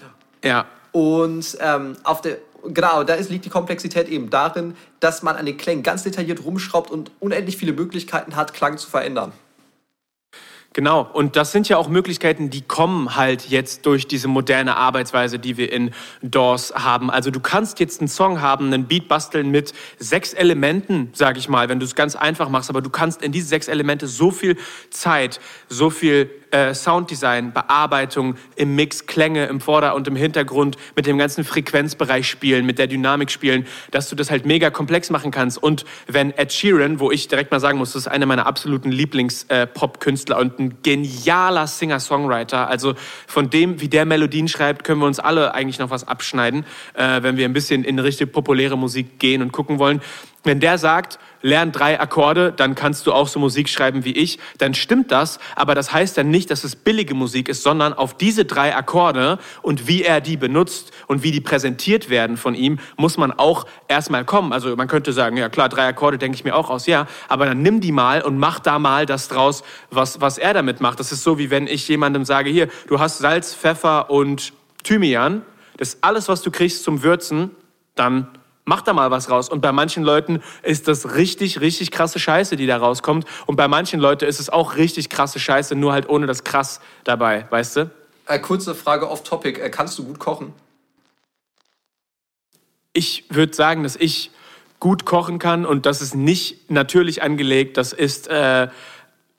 [0.42, 0.66] ja.
[0.92, 2.38] Und ähm, auf der,
[2.68, 6.44] genau, da ist, liegt die Komplexität eben darin, dass man an den Klängen ganz detailliert
[6.44, 9.32] rumschraubt und unendlich viele Möglichkeiten hat, Klang zu verändern.
[10.74, 15.38] Genau, und das sind ja auch Möglichkeiten, die kommen halt jetzt durch diese moderne Arbeitsweise,
[15.38, 17.12] die wir in DAWs haben.
[17.12, 21.48] Also du kannst jetzt einen Song haben, einen Beat basteln mit sechs Elementen, sage ich
[21.48, 24.32] mal, wenn du es ganz einfach machst, aber du kannst in diese sechs Elemente so
[24.32, 24.56] viel
[24.90, 25.38] Zeit,
[25.68, 31.18] so viel äh, Sounddesign, Bearbeitung, im Mix, Klänge im Vorder- und im Hintergrund, mit dem
[31.18, 35.60] ganzen Frequenzbereich spielen, mit der Dynamik spielen, dass du das halt mega komplex machen kannst.
[35.60, 38.92] Und wenn Ed Sheeran, wo ich direkt mal sagen muss, das ist einer meiner absoluten
[38.92, 42.94] Lieblings-Pop-Künstler und ein genialer Singer-Songwriter, also
[43.26, 46.64] von dem, wie der Melodien schreibt, können wir uns alle eigentlich noch was abschneiden,
[46.94, 50.00] äh, wenn wir ein bisschen in richtig populäre Musik gehen und gucken wollen.
[50.44, 54.38] Wenn der sagt, lern drei Akkorde, dann kannst du auch so Musik schreiben wie ich,
[54.58, 58.16] dann stimmt das, aber das heißt dann nicht, dass es billige Musik ist, sondern auf
[58.16, 62.78] diese drei Akkorde und wie er die benutzt und wie die präsentiert werden von ihm,
[62.96, 64.52] muss man auch erstmal kommen.
[64.52, 67.46] Also man könnte sagen, ja klar, drei Akkorde denke ich mir auch aus, ja, aber
[67.46, 71.00] dann nimm die mal und mach da mal das draus, was, was er damit macht.
[71.00, 74.52] Das ist so, wie wenn ich jemandem sage, hier, du hast Salz, Pfeffer und
[74.82, 75.42] Thymian,
[75.76, 77.50] das ist alles, was du kriegst zum Würzen,
[77.94, 78.28] dann
[78.64, 79.50] Mach da mal was raus.
[79.50, 83.26] Und bei manchen Leuten ist das richtig, richtig krasse Scheiße, die da rauskommt.
[83.46, 86.80] Und bei manchen Leuten ist es auch richtig krasse Scheiße, nur halt ohne das krass
[87.04, 87.90] dabei, weißt du?
[88.26, 89.60] Äh, kurze Frage off topic.
[89.60, 90.54] Äh, kannst du gut kochen?
[92.94, 94.30] Ich würde sagen, dass ich
[94.80, 97.76] gut kochen kann und das ist nicht natürlich angelegt.
[97.76, 98.68] Das ist äh,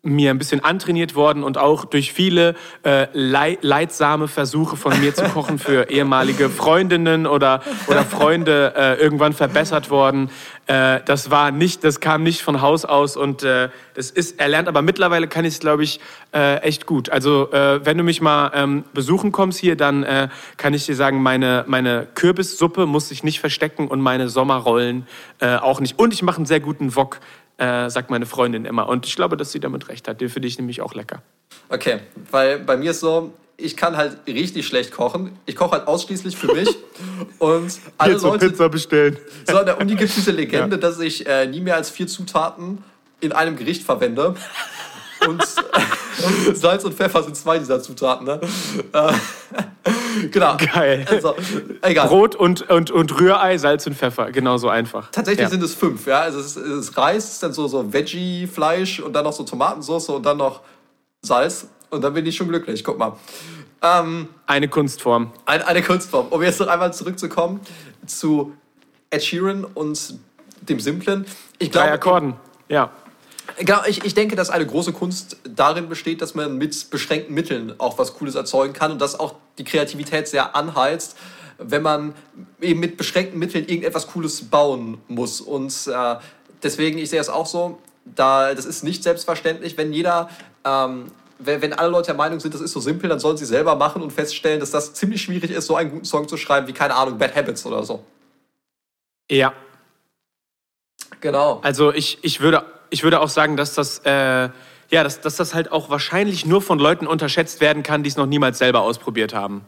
[0.05, 5.25] mir ein bisschen antrainiert worden und auch durch viele äh, leidsame Versuche von mir zu
[5.25, 10.29] kochen für ehemalige Freundinnen oder, oder Freunde äh, irgendwann verbessert worden.
[10.67, 14.67] Äh, das war nicht, das kam nicht von Haus aus und äh, das ist erlernt,
[14.67, 15.99] aber mittlerweile kann ich es, glaube ich,
[16.33, 17.09] äh, echt gut.
[17.09, 20.95] Also äh, wenn du mich mal ähm, besuchen kommst hier, dann äh, kann ich dir
[20.95, 25.07] sagen, meine, meine Kürbissuppe muss sich nicht verstecken und meine Sommerrollen
[25.39, 25.97] äh, auch nicht.
[25.97, 27.19] Und ich mache einen sehr guten Wok
[27.57, 28.87] äh, sagt meine Freundin immer.
[28.87, 30.21] Und ich glaube, dass sie damit recht hat.
[30.21, 31.21] Den finde ich nämlich auch lecker.
[31.69, 31.99] Okay,
[32.31, 35.37] weil bei mir ist so, ich kann halt richtig schlecht kochen.
[35.45, 36.69] Ich koche halt ausschließlich für mich.
[37.39, 38.49] und alle Hier Leute.
[38.49, 39.17] Pizza bestellen.
[39.49, 40.81] So, in der Uni gibt es diese Legende, ja.
[40.81, 42.83] dass ich äh, nie mehr als vier Zutaten
[43.21, 44.35] in einem Gericht verwende.
[45.27, 45.43] Und
[46.53, 48.25] Salz und Pfeffer sind zwei dieser Zutaten.
[48.25, 48.39] Ne?
[48.93, 49.13] Äh,
[50.31, 50.57] genau.
[50.57, 51.05] Geil.
[51.09, 51.35] Also,
[51.81, 52.07] egal.
[52.07, 54.31] Brot und, und, und Rührei, Salz und Pfeffer.
[54.31, 55.11] Genauso einfach.
[55.11, 55.49] Tatsächlich ja.
[55.49, 56.07] sind es fünf.
[56.07, 56.21] Ja?
[56.21, 59.43] Also es ist, es ist Reis, ist dann so, so Veggie-Fleisch und dann noch so
[59.43, 60.61] Tomatensauce und dann noch
[61.21, 61.67] Salz.
[61.89, 62.83] Und dann bin ich schon glücklich.
[62.83, 63.13] Guck mal.
[63.81, 65.31] Ähm, eine Kunstform.
[65.45, 66.27] Ein, eine Kunstform.
[66.29, 67.61] Um jetzt noch einmal zurückzukommen
[68.05, 68.53] zu
[69.09, 70.15] Ed Sheeran und
[70.61, 71.25] dem Simplen.
[71.59, 72.33] Ich glaub, Drei Akkorden,
[72.67, 72.89] ja.
[73.59, 77.73] Genau, ich, ich denke, dass eine große Kunst darin besteht, dass man mit beschränkten Mitteln
[77.77, 81.15] auch was Cooles erzeugen kann und dass auch die Kreativität sehr anheizt,
[81.57, 82.15] wenn man
[82.59, 85.41] eben mit beschränkten Mitteln irgendetwas Cooles bauen muss.
[85.41, 86.15] Und äh,
[86.63, 90.29] deswegen, ich sehe es auch so, da, das ist nicht selbstverständlich, wenn jeder,
[90.65, 91.05] ähm,
[91.39, 93.75] wenn, wenn alle Leute der Meinung sind, das ist so simpel, dann sollen sie selber
[93.75, 96.73] machen und feststellen, dass das ziemlich schwierig ist, so einen guten Song zu schreiben wie,
[96.73, 98.03] keine Ahnung, Bad Habits oder so.
[99.29, 99.53] Ja.
[101.21, 101.59] Genau.
[101.63, 104.49] Also ich, ich würde ich würde auch sagen, dass das, äh,
[104.89, 108.17] ja, dass, dass das halt auch wahrscheinlich nur von Leuten unterschätzt werden kann, die es
[108.17, 109.65] noch niemals selber ausprobiert haben.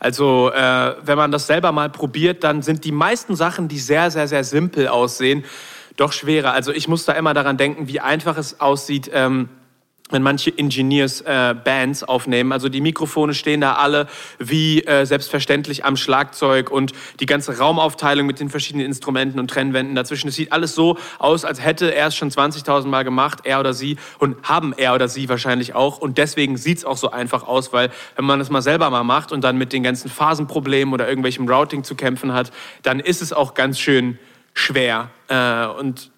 [0.00, 4.10] Also äh, wenn man das selber mal probiert, dann sind die meisten Sachen, die sehr,
[4.10, 5.44] sehr, sehr simpel aussehen,
[5.96, 6.52] doch schwerer.
[6.52, 9.10] Also ich muss da immer daran denken, wie einfach es aussieht.
[9.12, 9.48] Ähm,
[10.10, 12.52] wenn manche Engineers äh, Bands aufnehmen.
[12.52, 14.06] Also die Mikrofone stehen da alle
[14.38, 19.96] wie äh, selbstverständlich am Schlagzeug und die ganze Raumaufteilung mit den verschiedenen Instrumenten und Trennwänden
[19.96, 20.28] dazwischen.
[20.28, 23.74] Es sieht alles so aus, als hätte er es schon 20.000 Mal gemacht, er oder
[23.74, 25.98] sie, und haben er oder sie wahrscheinlich auch.
[25.98, 29.32] Und deswegen sieht's auch so einfach aus, weil wenn man das mal selber mal macht
[29.32, 33.32] und dann mit den ganzen Phasenproblemen oder irgendwelchem Routing zu kämpfen hat, dann ist es
[33.32, 34.18] auch ganz schön
[34.54, 35.10] schwer.
[35.28, 36.10] Äh, und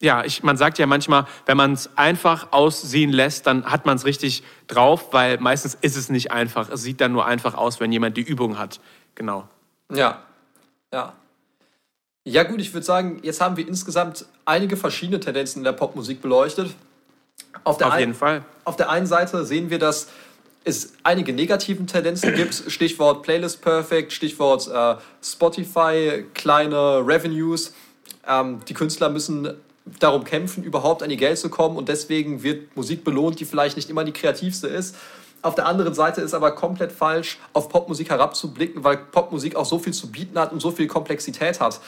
[0.00, 3.96] ja, ich, man sagt ja manchmal, wenn man es einfach aussehen lässt, dann hat man
[3.96, 6.70] es richtig drauf, weil meistens ist es nicht einfach.
[6.70, 8.80] Es sieht dann nur einfach aus, wenn jemand die Übung hat.
[9.14, 9.46] Genau.
[9.92, 10.22] Ja,
[10.92, 11.12] ja.
[12.24, 16.20] Ja gut, ich würde sagen, jetzt haben wir insgesamt einige verschiedene Tendenzen in der Popmusik
[16.22, 16.74] beleuchtet.
[17.64, 18.44] Auf, auf jeden Fall.
[18.64, 20.08] Auf der einen Seite sehen wir, dass
[20.64, 22.54] es einige negativen Tendenzen gibt.
[22.54, 27.74] Stichwort Playlist Perfect, Stichwort äh, Spotify, kleine Revenues.
[28.26, 29.56] Ähm, die Künstler müssen
[29.98, 33.76] darum kämpfen, überhaupt an ihr Geld zu kommen und deswegen wird Musik belohnt, die vielleicht
[33.76, 34.96] nicht immer die kreativste ist.
[35.42, 39.78] Auf der anderen Seite ist aber komplett falsch, auf Popmusik herabzublicken, weil Popmusik auch so
[39.78, 41.80] viel zu bieten hat und so viel Komplexität hat,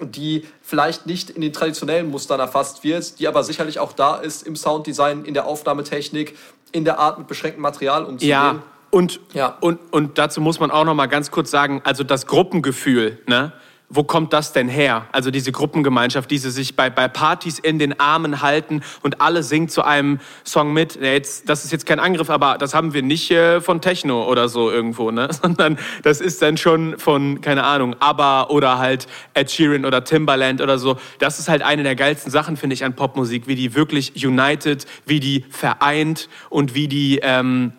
[0.00, 4.46] die vielleicht nicht in den traditionellen Mustern erfasst wird, die aber sicherlich auch da ist
[4.46, 6.36] im Sounddesign, in der Aufnahmetechnik,
[6.72, 8.30] in der Art mit beschränktem Material umzugehen.
[8.30, 9.58] Ja, und, ja.
[9.60, 13.52] und, und dazu muss man auch noch mal ganz kurz sagen, also das Gruppengefühl, ne?
[13.88, 15.06] Wo kommt das denn her?
[15.12, 19.42] Also diese Gruppengemeinschaft, die sie sich bei, bei Partys in den Armen halten und alle
[19.42, 20.96] singen zu einem Song mit.
[20.96, 24.48] Jetzt, das ist jetzt kein Angriff, aber das haben wir nicht äh, von Techno oder
[24.48, 25.28] so irgendwo, ne?
[25.42, 30.60] sondern das ist dann schon von, keine Ahnung, ABBA oder halt Ed Sheeran oder Timbaland
[30.60, 30.96] oder so.
[31.18, 34.86] Das ist halt eine der geilsten Sachen, finde ich, an Popmusik, wie die wirklich united,
[35.06, 37.20] wie die vereint und wie die...
[37.22, 37.72] Ähm,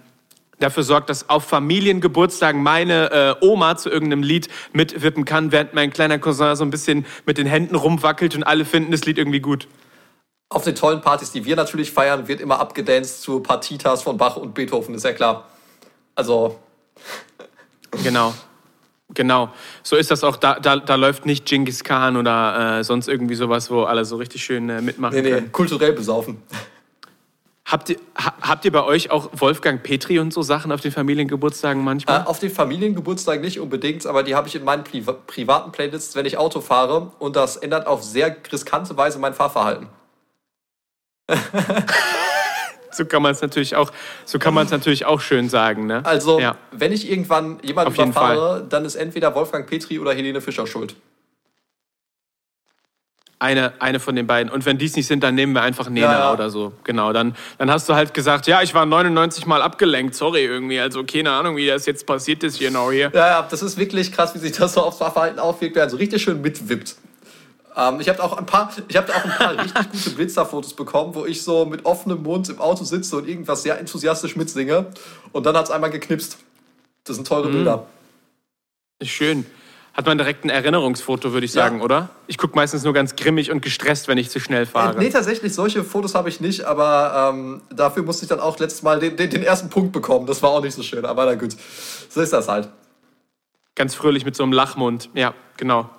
[0.59, 5.91] dafür sorgt, dass auf Familiengeburtstagen meine äh, Oma zu irgendeinem Lied mitwippen kann, während mein
[5.91, 9.41] kleiner Cousin so ein bisschen mit den Händen rumwackelt und alle finden das Lied irgendwie
[9.41, 9.67] gut.
[10.49, 14.37] Auf den tollen Partys, die wir natürlich feiern, wird immer abgedanced zu Partitas von Bach
[14.37, 15.47] und Beethoven, ist ja klar.
[16.15, 16.59] Also.
[18.03, 18.33] Genau.
[19.13, 19.49] Genau,
[19.83, 20.35] so ist das auch.
[20.35, 24.17] Da, da, da läuft nicht Genghis Khan oder äh, sonst irgendwie sowas, wo alle so
[24.17, 25.51] richtig schön äh, mitmachen nee, nee, können.
[25.51, 26.41] kulturell besaufen.
[27.75, 31.83] Habt ihr, habt ihr bei euch auch Wolfgang Petri und so Sachen auf den Familiengeburtstagen
[31.83, 32.21] manchmal?
[32.21, 36.15] Äh, auf den Familiengeburtstagen nicht unbedingt, aber die habe ich in meinen Pri privaten Playlists,
[36.15, 37.11] wenn ich Auto fahre.
[37.19, 39.87] Und das ändert auf sehr riskante Weise mein Fahrverhalten.
[42.91, 43.91] so kann man es natürlich auch,
[44.23, 45.85] so kann man es natürlich auch schön sagen.
[45.85, 46.01] Ne?
[46.05, 46.55] Also, ja.
[46.71, 50.95] wenn ich irgendwann jemanden überfahre, dann ist entweder Wolfgang Petri oder Helene Fischer schuld.
[53.37, 54.51] Eine, eine von den beiden.
[54.51, 56.33] Und wenn dies nicht sind, dann nehmen wir einfach Nena ja, ja.
[56.33, 56.71] oder so.
[56.85, 60.79] Genau, dann, dann hast du halt gesagt, ja, ich war 99 Mal abgelenkt, sorry irgendwie.
[60.79, 63.11] Also keine Ahnung, wie das jetzt passiert ist, genau hier.
[63.13, 66.21] Ja, ja, das ist wirklich krass, wie sich das so aufs Verhalten aufwirkt, also richtig
[66.21, 66.95] schön mitwippt.
[67.75, 71.13] Ähm, ich habe auch ein paar, ich habe auch ein paar richtig gute Blitzerfotos bekommen,
[71.13, 74.85] wo ich so mit offenem Mund im Auto sitze und irgendwas sehr enthusiastisch mitsinge.
[75.33, 76.37] Und dann hat es einmal geknipst.
[77.03, 77.53] Das sind teure mhm.
[77.53, 77.85] Bilder.
[79.03, 79.45] Schön
[79.95, 81.83] hat man direkt ein Erinnerungsfoto, würde ich sagen, ja.
[81.83, 82.09] oder?
[82.27, 84.97] Ich gucke meistens nur ganz grimmig und gestresst, wenn ich zu schnell fahre.
[84.97, 88.59] Äh, nee, tatsächlich, solche Fotos habe ich nicht, aber ähm, dafür musste ich dann auch
[88.59, 90.25] letztes Mal den, den, den, ersten Punkt bekommen.
[90.25, 91.55] Das war auch nicht so schön, aber na gut.
[92.09, 92.67] So ist das halt.
[93.75, 95.09] Ganz fröhlich mit so einem Lachmund.
[95.13, 95.89] Ja, genau.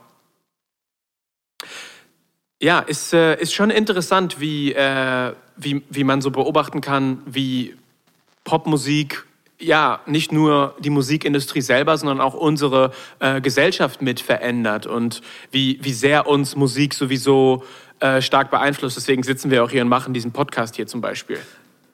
[2.61, 7.77] Ja, ist, äh, ist schon interessant, wie, äh, wie, wie man so beobachten kann, wie
[8.45, 9.25] Popmusik
[9.59, 15.79] ja, nicht nur die Musikindustrie selber, sondern auch unsere äh, Gesellschaft mit verändert und wie,
[15.83, 17.65] wie sehr uns Musik sowieso
[18.01, 18.97] äh, stark beeinflusst.
[18.97, 21.39] Deswegen sitzen wir auch hier und machen diesen Podcast hier zum Beispiel.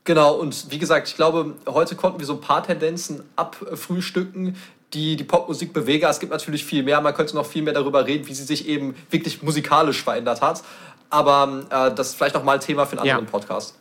[0.05, 4.57] Genau, und wie gesagt, ich glaube, heute konnten wir so ein paar Tendenzen abfrühstücken,
[4.93, 6.07] die die Popmusik bewegen.
[6.07, 8.67] Es gibt natürlich viel mehr, man könnte noch viel mehr darüber reden, wie sie sich
[8.67, 10.63] eben wirklich musikalisch verändert hat.
[11.09, 13.31] Aber äh, das ist vielleicht noch mal ein Thema für einen anderen ja.
[13.31, 13.77] Podcast.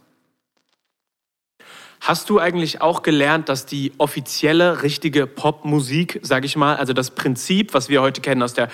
[2.02, 7.12] Hast du eigentlich auch gelernt, dass die offizielle, richtige Popmusik, sage ich mal, also das
[7.12, 8.70] Prinzip, was wir heute kennen aus der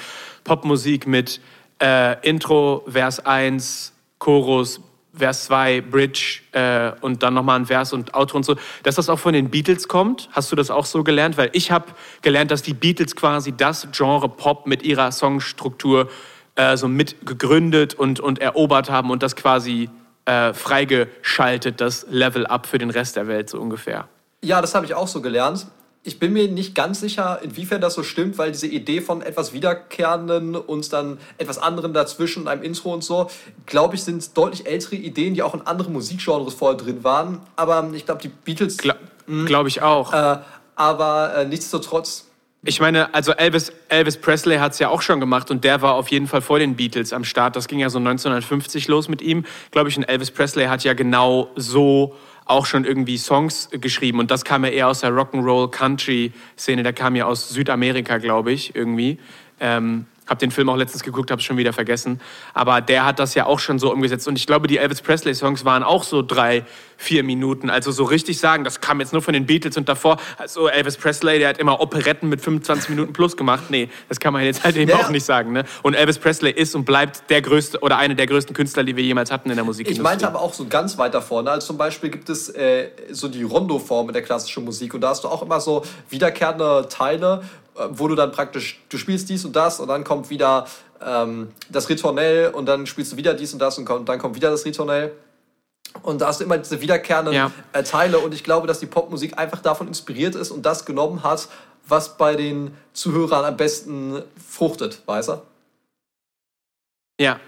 [0.45, 1.41] Popmusik mit
[1.81, 4.79] äh, Intro, Vers 1, Chorus,
[5.13, 9.09] Vers 2, Bridge äh, und dann nochmal ein Vers und Outro und so, dass das
[9.09, 10.29] auch von den Beatles kommt?
[10.31, 11.37] Hast du das auch so gelernt?
[11.37, 11.87] Weil ich habe
[12.21, 16.09] gelernt, dass die Beatles quasi das Genre Pop mit ihrer Songstruktur
[16.55, 19.89] äh, so mit gegründet und, und erobert haben und das quasi
[20.27, 24.07] äh, freigeschaltet, das Level Up für den Rest der Welt so ungefähr.
[24.43, 25.67] Ja, das habe ich auch so gelernt.
[26.03, 29.51] Ich bin mir nicht ganz sicher, inwiefern das so stimmt, weil diese Idee von etwas
[29.51, 33.29] Wiederkehrenden und dann etwas anderem dazwischen, einem Intro und so,
[33.65, 37.41] glaube ich, sind deutlich ältere Ideen, die auch in anderen Musikgenres vorher drin waren.
[37.55, 38.77] Aber ich glaube, die Beatles.
[38.77, 38.95] Gla
[39.45, 40.13] glaube ich auch.
[40.13, 40.37] Äh,
[40.75, 42.26] aber äh, nichtsdestotrotz
[42.63, 45.93] ich meine, also Elvis, Elvis Presley hat es ja auch schon gemacht und der war
[45.93, 47.55] auf jeden Fall vor den Beatles am Start.
[47.55, 49.97] Das ging ja so 1950 los mit ihm, glaube ich.
[49.97, 52.15] Und Elvis Presley hat ja genau so
[52.45, 54.19] auch schon irgendwie Songs geschrieben.
[54.19, 56.83] Und das kam ja eher aus der Rock'n'Roll-Country-Szene.
[56.83, 59.19] Der kam ja aus Südamerika, glaube ich, irgendwie.
[59.59, 62.19] Ähm, Hab den Film auch letztens geguckt, habe es schon wieder vergessen.
[62.53, 64.27] Aber der hat das ja auch schon so umgesetzt.
[64.27, 66.65] Und ich glaube, die Elvis Presley-Songs waren auch so drei,
[66.97, 67.69] vier Minuten.
[67.69, 70.17] Also so richtig sagen, das kam jetzt nur von den Beatles und davor.
[70.37, 73.65] Also Elvis Presley, der hat immer Operetten mit 25 Minuten plus gemacht.
[73.69, 74.97] Nee, das kann man jetzt halt eben ja.
[74.97, 75.53] auch nicht sagen.
[75.53, 75.63] Ne?
[75.83, 79.03] Und Elvis Presley ist und bleibt der größte oder eine der größten Künstler, die wir
[79.03, 80.01] jemals hatten in der Musikindustrie.
[80.01, 81.51] Ich meinte aber auch so ganz weit da vorne.
[81.51, 84.93] Also zum Beispiel gibt es äh, so die Rondo-Form in der klassischen Musik.
[84.93, 87.43] Und da hast du auch immer so wiederkehrende Teile,
[87.89, 90.67] wo du dann praktisch, du spielst dies und das und dann kommt wieder
[91.01, 94.35] ähm, das Ritornell und dann spielst du wieder dies und das und, kommt, dann kommt
[94.35, 95.13] wieder das Ritornell.
[96.03, 97.51] Und da hast du immer diese wiederkehrenden ja.
[97.73, 101.23] äh, Teile und ich glaube, dass die Popmusik einfach davon inspiriert ist und das genommen
[101.23, 101.47] hat,
[101.87, 105.41] was bei den Zuhörern am besten fruchtet, weißt du?
[107.19, 107.39] Ja,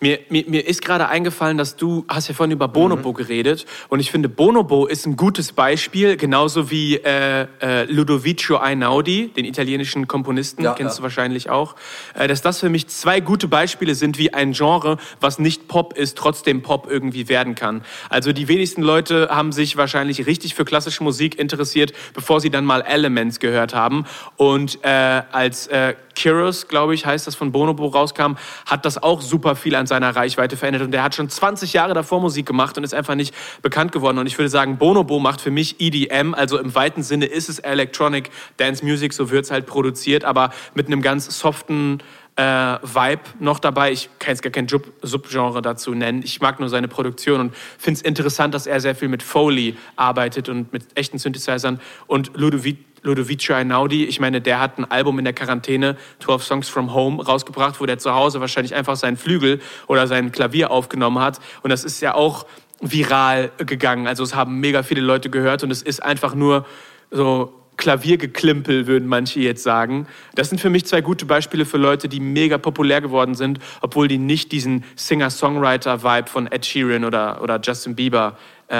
[0.00, 3.14] mir, mir, mir ist gerade eingefallen, dass du hast ja vorhin über Bonobo mhm.
[3.14, 9.28] geredet und ich finde Bonobo ist ein gutes Beispiel, genauso wie äh, äh, Ludovico Einaudi,
[9.28, 10.98] den italienischen Komponisten, ja, kennst ja.
[10.98, 11.74] du wahrscheinlich auch,
[12.14, 15.96] äh, dass das für mich zwei gute Beispiele sind, wie ein Genre, was nicht Pop
[15.96, 17.82] ist, trotzdem Pop irgendwie werden kann.
[18.08, 22.64] Also die wenigsten Leute haben sich wahrscheinlich richtig für klassische Musik interessiert, bevor sie dann
[22.64, 24.04] mal Elements gehört haben
[24.36, 28.32] und äh, als äh, Curious, glaube ich, heißt das, von Bonobo rauskam,
[28.66, 30.82] hat das auch super viel an seiner Reichweite verändert.
[30.82, 34.18] Und der hat schon 20 Jahre davor Musik gemacht und ist einfach nicht bekannt geworden.
[34.18, 37.58] Und ich würde sagen, Bonobo macht für mich EDM, also im weiten Sinne ist es
[37.58, 42.00] Electronic Dance Music, so wird es halt produziert, aber mit einem ganz soften
[42.38, 43.90] äh, Vibe noch dabei.
[43.90, 44.68] Ich kann jetzt gar kein
[45.02, 46.22] Subgenre dazu nennen.
[46.22, 49.76] Ich mag nur seine Produktion und finde es interessant, dass er sehr viel mit Foley
[49.96, 51.80] arbeitet und mit echten Synthesizern.
[52.06, 56.68] Und Ludovic Ludovico Einaudi, ich meine, der hat ein Album in der Quarantäne, 12 Songs
[56.68, 61.22] from Home, rausgebracht, wo der zu Hause wahrscheinlich einfach seinen Flügel oder sein Klavier aufgenommen
[61.22, 61.40] hat.
[61.62, 62.46] Und das ist ja auch
[62.80, 64.06] viral gegangen.
[64.06, 66.66] Also es haben mega viele Leute gehört und es ist einfach nur
[67.10, 70.06] so Klaviergeklimpel, würden manche jetzt sagen.
[70.34, 74.08] Das sind für mich zwei gute Beispiele für Leute, die mega populär geworden sind, obwohl
[74.08, 78.36] die nicht diesen Singer-Songwriter-Vibe von Ed Sheeran oder, oder Justin Bieber
[78.66, 78.74] äh,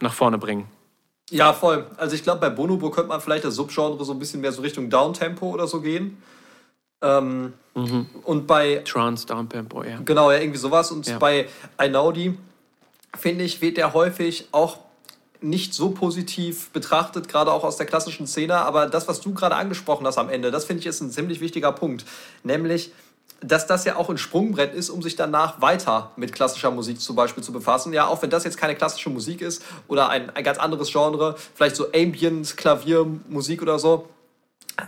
[0.00, 0.66] nach vorne bringen.
[1.30, 1.86] Ja, voll.
[1.96, 4.62] Also ich glaube, bei Bonobo könnte man vielleicht das Subgenre so ein bisschen mehr so
[4.62, 6.20] Richtung Downtempo oder so gehen.
[7.02, 8.06] Ähm, mhm.
[8.24, 8.82] Und bei...
[8.84, 10.00] Trance, Downtempo, ja.
[10.04, 10.90] Genau, ja, irgendwie sowas.
[10.90, 11.18] Und ja.
[11.18, 12.36] bei Einaudi,
[13.18, 14.78] finde ich, wird der häufig auch
[15.40, 18.56] nicht so positiv betrachtet, gerade auch aus der klassischen Szene.
[18.56, 21.40] Aber das, was du gerade angesprochen hast am Ende, das finde ich ist ein ziemlich
[21.40, 22.04] wichtiger Punkt.
[22.42, 22.92] Nämlich,
[23.40, 27.16] dass das ja auch ein Sprungbrett ist, um sich danach weiter mit klassischer Musik zum
[27.16, 27.92] Beispiel zu befassen.
[27.92, 31.36] Ja, auch wenn das jetzt keine klassische Musik ist oder ein, ein ganz anderes Genre,
[31.54, 34.08] vielleicht so Ambient, Klaviermusik oder so,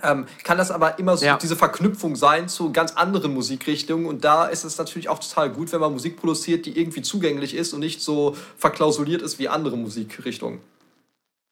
[0.02, 1.36] ähm, kann das aber immer so ja.
[1.36, 4.06] diese Verknüpfung sein zu ganz anderen Musikrichtungen.
[4.06, 7.54] Und da ist es natürlich auch total gut, wenn man Musik produziert, die irgendwie zugänglich
[7.54, 10.60] ist und nicht so verklausuliert ist wie andere Musikrichtungen.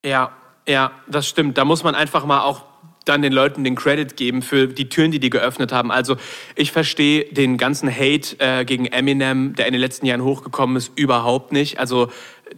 [0.05, 0.33] Ja,
[0.67, 1.59] ja, das stimmt.
[1.59, 2.65] Da muss man einfach mal auch
[3.11, 5.91] dann den Leuten den Credit geben für die Türen, die die geöffnet haben.
[5.91, 6.17] Also
[6.55, 10.93] ich verstehe den ganzen Hate äh, gegen Eminem, der in den letzten Jahren hochgekommen ist,
[10.95, 11.79] überhaupt nicht.
[11.79, 12.09] Also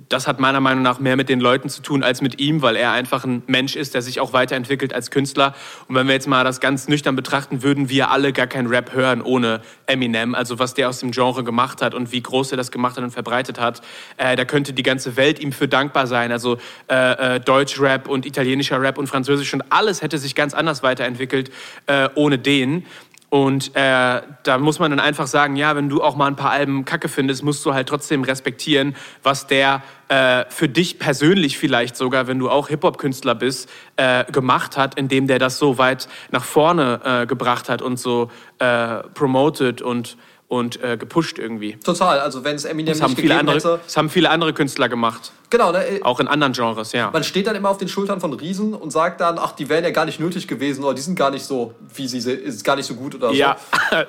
[0.09, 2.77] das hat meiner Meinung nach mehr mit den Leuten zu tun als mit ihm, weil
[2.77, 5.55] er einfach ein Mensch ist, der sich auch weiterentwickelt als Künstler.
[5.89, 8.93] Und wenn wir jetzt mal das ganz nüchtern betrachten, würden wir alle gar keinen Rap
[8.93, 10.35] hören ohne Eminem.
[10.35, 13.05] Also was der aus dem Genre gemacht hat und wie groß er das gemacht hat
[13.05, 13.83] und verbreitet hat,
[14.17, 16.33] äh, da könnte die ganze Welt ihm für dankbar sein.
[16.33, 20.83] Also äh, äh, Deutsch-Rap und italienischer Rap und Französisch und alles hätte sich ganz anders
[20.83, 21.51] weiterentwickelt
[21.87, 22.87] äh, ohne den.
[23.33, 26.51] Und äh, da muss man dann einfach sagen, ja, wenn du auch mal ein paar
[26.51, 31.97] Alben Kacke findest, musst du halt trotzdem respektieren, was der äh, für dich persönlich vielleicht
[31.97, 36.45] sogar, wenn du auch Hip-Hop-Künstler bist, äh, gemacht hat, indem der das so weit nach
[36.45, 40.19] vorne äh, gebracht hat und so äh, promoted und
[40.53, 41.79] und äh, gepusht irgendwie.
[41.83, 43.81] Total, also wenn es Eminem das nicht gegeben andere, hätte...
[43.83, 45.33] Das haben viele andere Künstler gemacht.
[45.49, 45.73] Genau.
[45.73, 47.11] Ne, auch in anderen Genres, ja.
[47.11, 49.83] Man steht dann immer auf den Schultern von Riesen und sagt dann, ach, die wären
[49.83, 52.65] ja gar nicht nötig gewesen oder die sind gar nicht so, wie sie sind, ist
[52.65, 53.35] gar nicht so gut oder so.
[53.35, 53.57] Ja,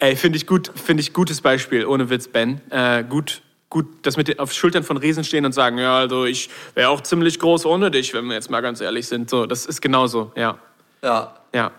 [0.00, 2.60] ey, finde ich gut, finde ich gutes Beispiel, ohne Witz, Ben.
[2.70, 3.40] Äh, gut,
[3.70, 6.88] gut, das mit den, auf Schultern von Riesen stehen und sagen, ja, also ich wäre
[6.88, 9.30] auch ziemlich groß ohne dich, wenn wir jetzt mal ganz ehrlich sind.
[9.30, 10.58] So, das ist genauso, ja.
[11.04, 11.34] Ja.
[11.54, 11.70] Ja.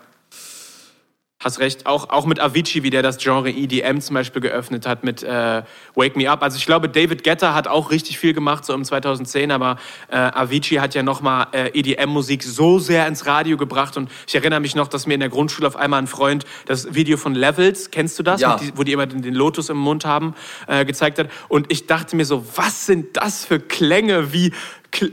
[1.44, 5.04] Hast recht, auch, auch mit Avicii, wie der das Genre EDM zum Beispiel geöffnet hat
[5.04, 5.62] mit äh,
[5.94, 6.42] Wake Me Up.
[6.42, 9.76] Also ich glaube, David Guetta hat auch richtig viel gemacht, so um 2010, aber
[10.08, 14.60] äh, Avicii hat ja nochmal äh, EDM-Musik so sehr ins Radio gebracht und ich erinnere
[14.60, 17.90] mich noch, dass mir in der Grundschule auf einmal ein Freund das Video von Levels,
[17.90, 18.40] kennst du das?
[18.40, 18.56] Ja.
[18.56, 20.34] Die, wo die immer den, den, Lotus im Mund haben,
[20.66, 24.50] äh, gezeigt hat und ich dachte mir so, was sind das für Klänge, wie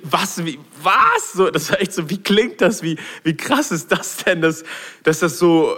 [0.04, 1.34] was, wie, was?
[1.34, 2.84] So, das war echt so, wie klingt das?
[2.84, 4.64] Wie, wie krass ist das denn, dass,
[5.04, 5.76] dass das so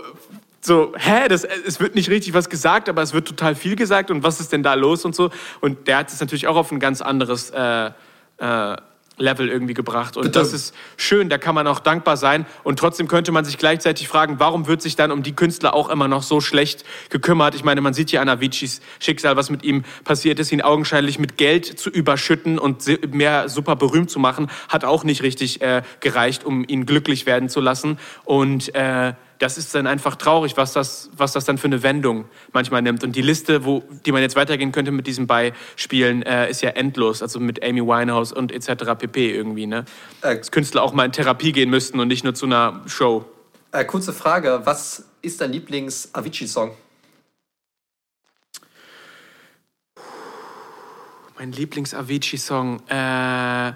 [0.66, 4.12] so, hä, das, es wird nicht richtig was gesagt, aber es wird total viel gesagt
[4.12, 5.30] und was ist denn da los und so.
[5.62, 7.92] Und der hat es natürlich auch auf ein ganz anderes äh,
[8.38, 8.76] äh,
[9.18, 10.18] Level irgendwie gebracht.
[10.18, 12.46] Und das ist schön, da kann man auch dankbar sein.
[12.64, 15.90] Und trotzdem könnte man sich gleichzeitig fragen, warum wird sich dann um die Künstler auch
[15.90, 17.54] immer noch so schlecht gekümmert?
[17.54, 21.20] Ich meine, man sieht hier an Aviciis Schicksal, was mit ihm passiert ist, ihn augenscheinlich
[21.20, 25.84] mit Geld zu überschütten und mehr super berühmt zu machen, hat auch nicht richtig äh,
[26.00, 28.00] gereicht, um ihn glücklich werden zu lassen.
[28.26, 29.14] Und äh,
[29.44, 32.24] das ist dann einfach traurig, was das, was das dann für eine Wendung
[32.54, 33.04] manchmal nimmt.
[33.04, 36.70] Und die Liste, wo, die man jetzt weitergehen könnte mit diesen Beispielen, äh, ist ja
[36.70, 37.22] endlos.
[37.22, 38.96] Also mit Amy Winehouse und etc.
[38.98, 39.36] pp.
[39.36, 39.68] irgendwie.
[39.68, 39.84] Ne?
[40.22, 43.26] Äh, Dass Künstler auch mal in Therapie gehen müssten und nicht nur zu einer Show.
[43.74, 46.72] Äh, kurze Frage, was ist dein Lieblings-Avicii-Song?
[51.38, 52.88] Mein Lieblings-Avicii-Song?
[52.88, 53.74] Äh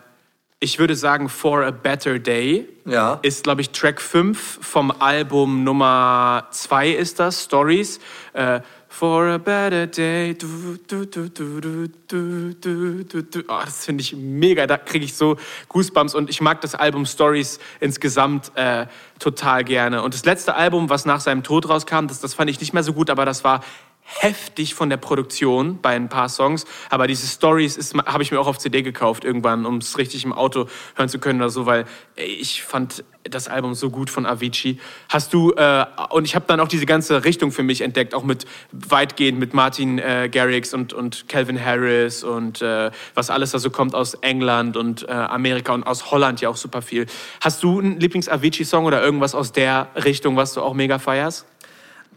[0.60, 3.20] ich würde sagen, For a Better Day ja.
[3.22, 8.00] ist, glaube ich, Track 5 vom Album Nummer 2 ist das, Stories.
[8.34, 10.34] Äh, For a better day.
[10.34, 13.40] Du, du, du, du, du, du, du.
[13.48, 14.66] Oh, das finde ich mega.
[14.66, 15.38] Da kriege ich so
[15.70, 16.16] Goosebumps.
[16.16, 18.88] Und ich mag das Album Stories insgesamt äh,
[19.20, 20.02] total gerne.
[20.02, 22.82] Und das letzte Album, was nach seinem Tod rauskam, das, das fand ich nicht mehr
[22.82, 23.64] so gut, aber das war
[24.08, 28.48] heftig von der Produktion bei ein paar Songs, aber diese Stories habe ich mir auch
[28.48, 31.86] auf CD gekauft irgendwann, um es richtig im Auto hören zu können oder so, weil
[32.16, 34.80] ich fand das Album so gut von Avicii.
[35.10, 38.24] Hast du äh, und ich habe dann auch diese ganze Richtung für mich entdeckt, auch
[38.24, 43.60] mit weitgehend mit Martin äh, Garrix und und Calvin Harris und äh, was alles da
[43.60, 47.08] so kommt aus England und äh, Amerika und aus Holland ja auch super viel.
[47.42, 50.98] Hast du einen Lieblings Avicii Song oder irgendwas aus der Richtung, was du auch mega
[50.98, 51.46] feierst?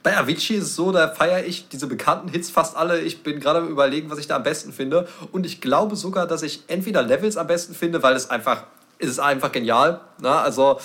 [0.02, 3.00] Bei Avicii ist es so, da feiere ich diese bekannten Hits fast alle.
[3.00, 5.06] Ich bin gerade am überlegen, was ich da am besten finde.
[5.30, 8.64] Und ich glaube sogar, dass ich entweder Levels am besten finde, weil es einfach,
[8.98, 10.00] es ist einfach genial.
[10.20, 10.30] Ne?
[10.30, 10.80] Also,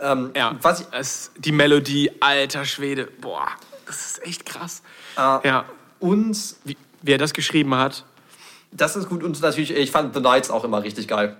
[0.00, 3.48] ähm, ja, was ich, es, die Melodie, alter Schwede, boah,
[3.86, 4.82] das ist echt krass.
[5.16, 5.64] Äh, ja.
[5.98, 8.04] Und wie, wie er das geschrieben hat.
[8.72, 11.36] Das ist gut und natürlich, ich fand The Nights auch immer richtig geil.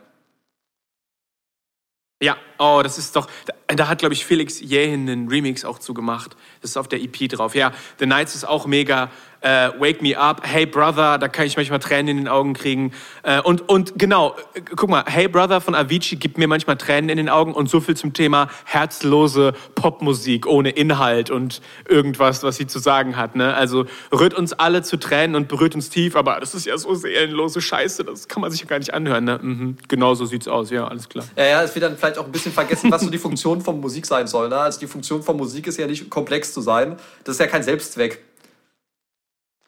[2.20, 3.26] Ja, oh, das ist doch,
[3.66, 6.36] da, hat, glaube ich, Felix Jähin einen Remix auch zugemacht.
[6.60, 7.54] Das ist auf der EP drauf.
[7.54, 11.56] Ja, The Nights ist auch mega äh, Wake Me Up, Hey Brother, da kann ich
[11.56, 12.92] manchmal Tränen in den Augen kriegen.
[13.22, 17.08] Äh, und, und genau, äh, guck mal, Hey Brother von Avicii gibt mir manchmal Tränen
[17.08, 22.56] in den Augen und so viel zum Thema herzlose Popmusik ohne Inhalt und irgendwas, was
[22.56, 23.36] sie zu sagen hat.
[23.36, 23.54] Ne?
[23.54, 26.94] Also rührt uns alle zu Tränen und berührt uns tief, aber das ist ja so
[26.94, 29.24] seelenlose Scheiße, das kann man sich ja gar nicht anhören.
[29.24, 29.38] Ne?
[29.40, 31.24] Mhm, genau so sieht's aus, ja, alles klar.
[31.36, 33.80] Ja, ja, es wird dann vielleicht auch ein bisschen vergessen, was so die Funktion von
[33.80, 34.48] Musik sein soll.
[34.48, 34.58] Ne?
[34.58, 36.96] Also die Funktion von Musik ist ja nicht komplex zu sein.
[37.24, 38.22] Das ist ja kein Selbstzweck.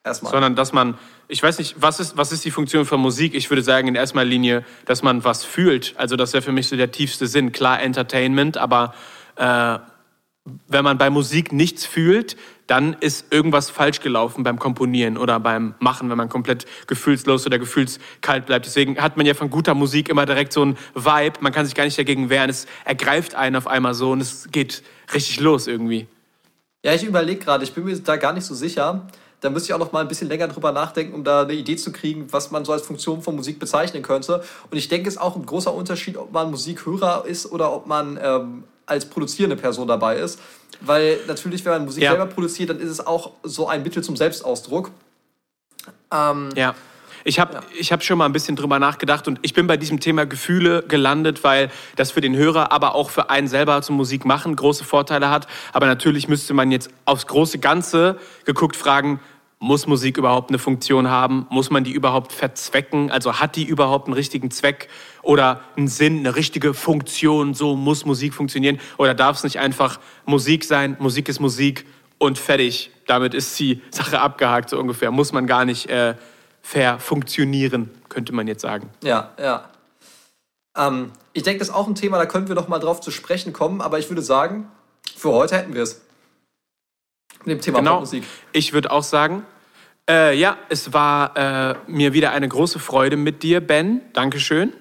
[0.04, 0.32] Erstmal.
[0.32, 3.34] Sondern dass man, ich weiß nicht, was ist, was ist die Funktion von Musik?
[3.34, 5.94] Ich würde sagen in erster Linie, dass man was fühlt.
[5.96, 7.52] Also das wäre für mich so der tiefste Sinn.
[7.52, 8.94] Klar Entertainment, aber
[9.36, 9.78] äh,
[10.66, 12.36] wenn man bei Musik nichts fühlt,
[12.72, 17.58] dann ist irgendwas falsch gelaufen beim Komponieren oder beim Machen, wenn man komplett gefühlslos oder
[17.58, 18.64] gefühlskalt bleibt.
[18.64, 21.40] Deswegen hat man ja von guter Musik immer direkt so ein Vibe.
[21.40, 22.48] Man kann sich gar nicht dagegen wehren.
[22.48, 26.06] Es ergreift einen auf einmal so und es geht richtig los irgendwie.
[26.82, 29.06] Ja, ich überlege gerade, ich bin mir da gar nicht so sicher
[29.42, 31.74] da müsste ich auch noch mal ein bisschen länger drüber nachdenken, um da eine Idee
[31.74, 34.44] zu kriegen, was man so als Funktion von Musik bezeichnen könnte.
[34.70, 37.88] Und ich denke, es ist auch ein großer Unterschied, ob man Musikhörer ist oder ob
[37.88, 40.38] man ähm, als produzierende Person dabei ist.
[40.84, 42.10] Weil natürlich, wenn man Musik ja.
[42.10, 44.90] selber produziert, dann ist es auch so ein Mittel zum Selbstausdruck.
[46.12, 46.74] Ähm, ja.
[47.24, 47.90] Ich habe ja.
[47.90, 51.44] hab schon mal ein bisschen drüber nachgedacht und ich bin bei diesem Thema Gefühle gelandet,
[51.44, 55.30] weil das für den Hörer, aber auch für einen selber zum Musik machen große Vorteile
[55.30, 55.46] hat.
[55.72, 59.20] Aber natürlich müsste man jetzt aufs große Ganze geguckt fragen,
[59.62, 61.46] muss Musik überhaupt eine Funktion haben?
[61.48, 63.12] Muss man die überhaupt verzwecken?
[63.12, 64.88] Also hat die überhaupt einen richtigen Zweck
[65.22, 67.54] oder einen Sinn, eine richtige Funktion?
[67.54, 68.80] So muss Musik funktionieren?
[68.98, 70.96] Oder darf es nicht einfach Musik sein?
[70.98, 71.86] Musik ist Musik
[72.18, 72.90] und fertig.
[73.06, 75.12] Damit ist die Sache abgehakt, so ungefähr.
[75.12, 76.16] Muss man gar nicht äh,
[76.60, 78.90] verfunktionieren, könnte man jetzt sagen.
[79.04, 79.70] Ja, ja.
[80.76, 83.12] Ähm, ich denke, das ist auch ein Thema, da können wir noch mal drauf zu
[83.12, 83.80] sprechen kommen.
[83.80, 84.68] Aber ich würde sagen,
[85.16, 86.02] für heute hätten wir es.
[87.44, 88.00] Mit dem Thema genau.
[88.00, 88.24] Musik.
[88.52, 89.44] Ich würde auch sagen,
[90.08, 94.00] äh, ja, es war äh, mir wieder eine große Freude mit dir, Ben.
[94.12, 94.72] Dankeschön.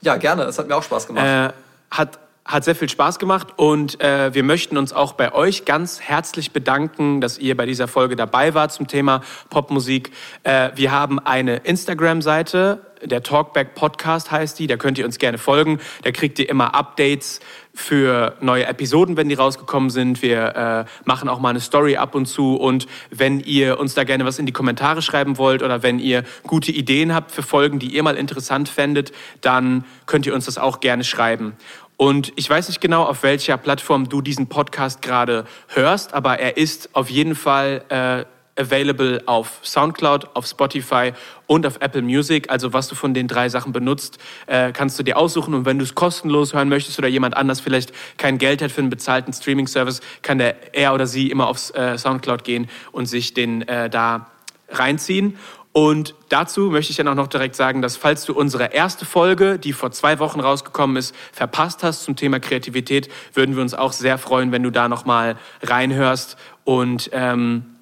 [0.00, 0.44] Ja, gerne.
[0.44, 1.24] Es hat mir auch Spaß gemacht.
[1.24, 1.52] Äh,
[1.90, 6.00] hat, hat sehr viel Spaß gemacht und äh, wir möchten uns auch bei euch ganz
[6.00, 10.12] herzlich bedanken, dass ihr bei dieser Folge dabei wart zum Thema Popmusik.
[10.44, 15.38] Äh, wir haben eine Instagram-Seite, der Talkback Podcast heißt die, da könnt ihr uns gerne
[15.38, 15.80] folgen.
[16.02, 17.40] Da kriegt ihr immer Updates
[17.74, 20.22] für neue Episoden, wenn die rausgekommen sind.
[20.22, 22.56] Wir äh, machen auch mal eine Story ab und zu.
[22.56, 26.24] Und wenn ihr uns da gerne was in die Kommentare schreiben wollt oder wenn ihr
[26.44, 30.56] gute Ideen habt für Folgen, die ihr mal interessant fändet, dann könnt ihr uns das
[30.56, 31.52] auch gerne schreiben.
[31.96, 36.58] Und ich weiß nicht genau, auf welcher Plattform du diesen Podcast gerade hörst, aber er
[36.58, 38.24] ist auf jeden Fall äh,
[38.60, 41.12] available auf SoundCloud, auf Spotify
[41.46, 42.50] und auf Apple Music.
[42.50, 45.54] Also was du von den drei Sachen benutzt, äh, kannst du dir aussuchen.
[45.54, 48.80] Und wenn du es kostenlos hören möchtest oder jemand anders vielleicht kein Geld hat für
[48.80, 53.34] einen bezahlten Streaming-Service, kann der er oder sie immer auf äh, SoundCloud gehen und sich
[53.34, 54.30] den äh, da
[54.68, 55.38] reinziehen.
[55.76, 59.58] Und dazu möchte ich dann auch noch direkt sagen, dass falls du unsere erste Folge,
[59.58, 63.92] die vor zwei Wochen rausgekommen ist, verpasst hast zum Thema Kreativität, würden wir uns auch
[63.92, 67.76] sehr freuen, wenn du da nochmal reinhörst und ähm,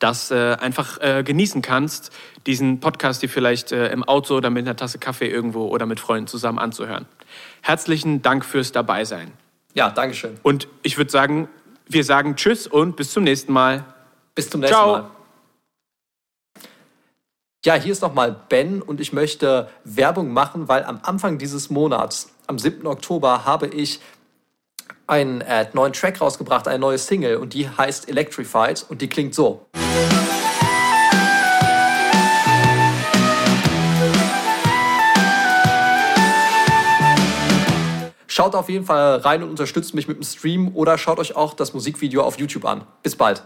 [0.00, 2.12] das äh, einfach äh, genießen kannst,
[2.44, 5.98] diesen Podcast dir vielleicht äh, im Auto oder mit einer Tasse Kaffee irgendwo oder mit
[5.98, 7.06] Freunden zusammen anzuhören.
[7.62, 9.32] Herzlichen Dank fürs Dabeisein.
[9.72, 10.36] Ja, Dankeschön.
[10.42, 11.48] Und ich würde sagen,
[11.88, 13.86] wir sagen Tschüss und bis zum nächsten Mal.
[14.34, 14.92] Bis zum nächsten Ciao.
[14.92, 15.10] Mal.
[17.62, 22.30] Ja, hier ist nochmal Ben und ich möchte Werbung machen, weil am Anfang dieses Monats,
[22.46, 22.86] am 7.
[22.86, 24.00] Oktober, habe ich
[25.06, 29.34] einen äh, neuen Track rausgebracht, eine neue Single und die heißt Electrified und die klingt
[29.34, 29.66] so.
[38.26, 41.52] Schaut auf jeden Fall rein und unterstützt mich mit dem Stream oder schaut euch auch
[41.52, 42.86] das Musikvideo auf YouTube an.
[43.02, 43.42] Bis bald.